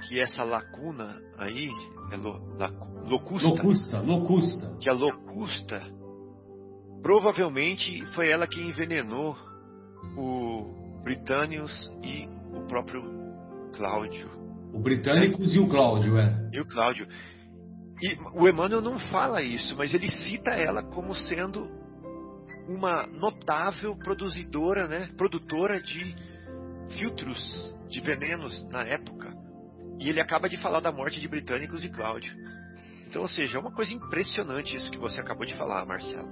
[0.07, 1.71] que essa lacuna aí
[2.13, 2.71] é lo, la,
[3.09, 3.49] locusta.
[3.49, 4.77] Locusta, locusta.
[4.81, 5.83] Que a locusta
[7.03, 9.37] provavelmente foi ela que envenenou
[10.17, 11.71] o Britânios
[12.03, 13.03] e o próprio
[13.75, 14.29] Cláudio.
[14.73, 15.57] O Britânicos é.
[15.57, 16.51] e o Cláudio, é.
[16.53, 17.07] E o Cláudio.
[18.05, 21.67] E o Emmanuel não fala isso, mas ele cita ela como sendo
[22.69, 26.15] uma notável produzidora, né, produtora de
[26.99, 29.33] filtros de venenos na época.
[29.99, 32.31] E ele acaba de falar da morte de britânicos e Cláudio.
[33.07, 36.29] Então, ou seja, é uma coisa impressionante isso que você acabou de falar, Marcelo.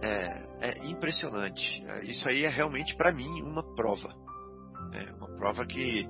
[0.00, 1.84] É, é impressionante.
[1.88, 4.08] É, isso aí é realmente, para mim, uma prova.
[4.94, 6.08] É uma prova que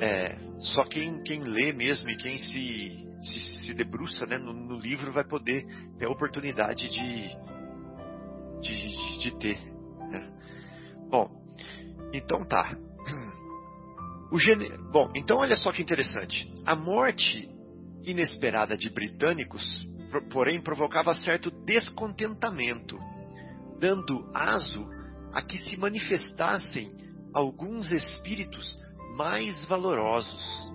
[0.00, 4.78] é, só quem, quem lê mesmo e quem se se, se debruça né, no, no,
[4.78, 5.66] livro vai poder
[5.98, 7.36] ter a oportunidade de,
[8.60, 9.58] de, de ter.
[10.10, 10.32] Né?
[11.08, 11.30] Bom,
[12.12, 12.76] então tá.
[14.32, 14.68] O gene...
[14.92, 16.52] Bom, então olha só que interessante.
[16.64, 17.50] A morte
[18.04, 19.62] inesperada de britânicos,
[20.30, 22.98] porém, provocava certo descontentamento,
[23.80, 24.88] dando aso
[25.32, 26.92] a que se manifestassem
[27.34, 28.78] alguns espíritos
[29.16, 30.70] mais valorosos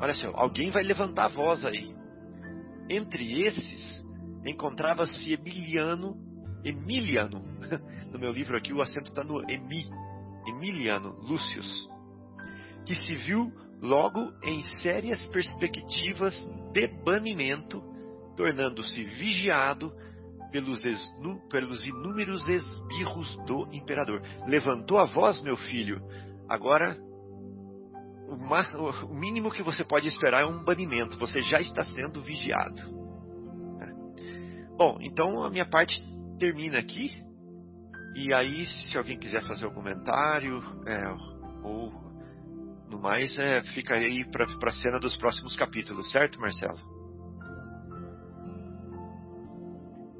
[0.00, 1.94] Olha só, alguém vai levantar a voz aí.
[2.88, 4.04] Entre esses,
[4.44, 6.16] encontrava-se Emiliano,
[6.64, 7.42] Emiliano,
[8.12, 9.88] no meu livro aqui o acento está no Emi,
[10.46, 11.88] Emiliano Lúcius,
[12.84, 16.34] que se viu logo em sérias perspectivas
[16.72, 17.82] de banimento,
[18.36, 19.92] tornando-se vigiado
[20.52, 24.22] pelos, esnu, pelos inúmeros esbirros do imperador.
[24.46, 26.00] Levantou a voz, meu filho,
[26.48, 26.96] agora
[28.28, 31.18] o, mínimo que você pode esperar é um banimento.
[31.18, 32.82] Você já está sendo vigiado.
[33.78, 33.94] Né?
[34.76, 36.02] Bom, então a minha parte
[36.38, 37.24] termina aqui.
[38.14, 41.06] E aí, se alguém quiser fazer algum comentário, é,
[41.62, 41.92] ou
[42.90, 46.78] no mais, é, fica aí para a cena dos próximos capítulos, certo, Marcelo?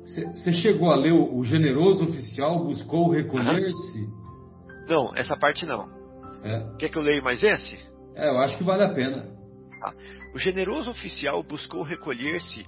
[0.04, 4.09] Você chegou a ler o, o generoso oficial buscou recolher-se?
[4.88, 5.88] Não, essa parte não.
[6.44, 6.76] É.
[6.78, 7.76] Quer que eu leia mais esse?
[8.17, 9.27] É, eu acho que vale a pena.
[9.85, 9.93] Ah,
[10.35, 12.67] o generoso oficial buscou recolher-se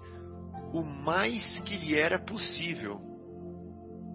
[0.73, 3.01] o mais que lhe era possível,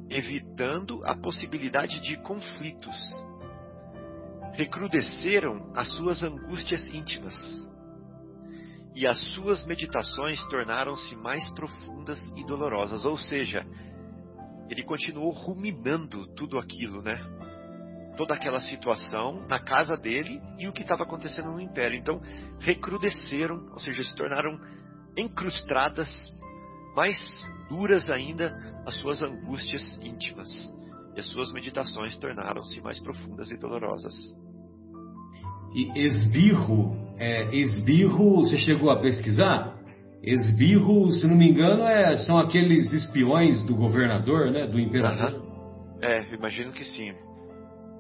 [0.09, 2.95] evitando a possibilidade de conflitos.
[4.53, 7.33] Recrudesceram as suas angústias íntimas,
[8.95, 13.03] e as suas meditações tornaram-se mais profundas e dolorosas.
[13.05, 13.65] Ou seja,
[14.69, 17.19] ele continuou ruminando tudo aquilo, né?
[18.17, 21.97] Toda aquela situação na casa dele e o que estava acontecendo no império.
[21.97, 22.21] Então,
[22.59, 24.59] recrudesceram, ou seja, se tornaram
[25.17, 26.09] encrustadas,
[26.95, 27.17] mais
[27.69, 28.55] duras ainda,
[28.85, 30.49] as suas angústias íntimas.
[31.15, 34.13] E as suas meditações tornaram-se mais profundas e dolorosas.
[35.73, 39.75] E esbirro, é, esbirro, você chegou a pesquisar?
[40.23, 44.65] Esbirro, se não me engano, é, são aqueles espiões do governador, né?
[44.67, 45.41] Do imperador.
[45.41, 45.99] Uhum.
[46.01, 47.13] É, imagino que sim.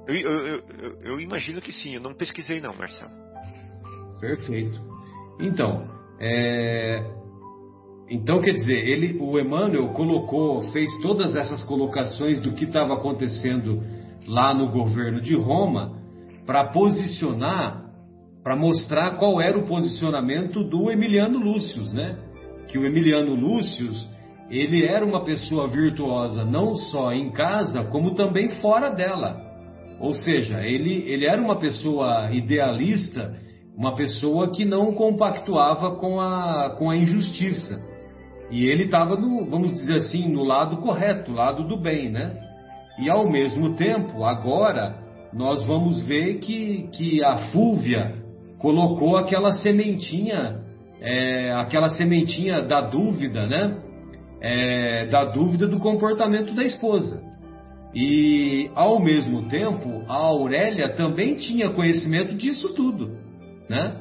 [0.07, 3.11] Eu, eu, eu, eu, imagino que sim, eu não pesquisei não, Marcelo.
[4.19, 4.79] Perfeito.
[5.39, 5.89] Então,
[6.19, 7.03] é...
[8.09, 13.81] então quer dizer, ele, o Emmanuel colocou, fez todas essas colocações do que estava acontecendo
[14.27, 16.01] lá no governo de Roma
[16.45, 17.83] para posicionar
[18.43, 22.17] para mostrar qual era o posicionamento do Emiliano Lúcius, né?
[22.67, 24.07] Que o Emiliano Lúcius,
[24.49, 29.42] ele era uma pessoa virtuosa não só em casa, como também fora dela.
[29.99, 33.35] Ou seja, ele, ele era uma pessoa idealista,
[33.75, 37.81] uma pessoa que não compactuava com a, com a injustiça.
[38.51, 42.37] E ele estava, vamos dizer assim, no lado correto, lado do bem, né?
[42.99, 44.95] E ao mesmo tempo, agora,
[45.33, 48.23] nós vamos ver que, que a Fúvia,
[48.59, 50.61] colocou aquela sementinha,
[51.01, 53.77] é, aquela sementinha da dúvida, né?
[54.39, 57.21] É, da dúvida do comportamento da esposa.
[57.93, 63.17] E, ao mesmo tempo, a Aurélia também tinha conhecimento disso tudo,
[63.69, 63.95] né?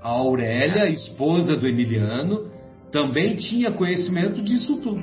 [0.00, 2.50] A Aurélia, esposa do Emiliano,
[2.92, 5.02] também tinha conhecimento disso tudo.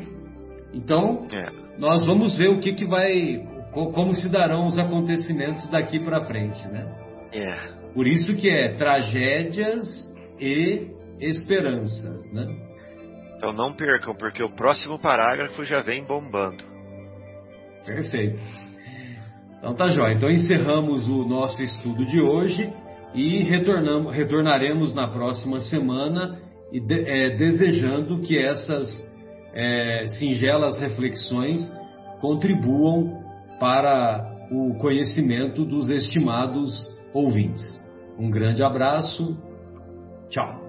[0.73, 1.49] Então, é.
[1.77, 6.65] nós vamos ver o que, que vai, como se darão os acontecimentos daqui para frente,
[6.69, 6.87] né?
[7.33, 7.93] É.
[7.93, 9.85] Por isso que é tragédias
[10.39, 10.87] e
[11.19, 12.47] esperanças, né?
[13.35, 16.68] Então não percam, porque o próximo parágrafo já vem bombando.
[17.85, 18.39] Perfeito.
[19.57, 20.13] Então tá jóia.
[20.13, 22.71] Então encerramos o nosso estudo de hoje
[23.13, 26.39] e retornamos, retornaremos na próxima semana
[26.71, 28.87] e de, é, desejando que essas
[29.53, 31.59] é, singelas reflexões
[32.21, 33.23] contribuam
[33.59, 36.71] para o conhecimento dos estimados
[37.13, 37.79] ouvintes.
[38.17, 39.37] Um grande abraço.
[40.29, 40.68] Tchau.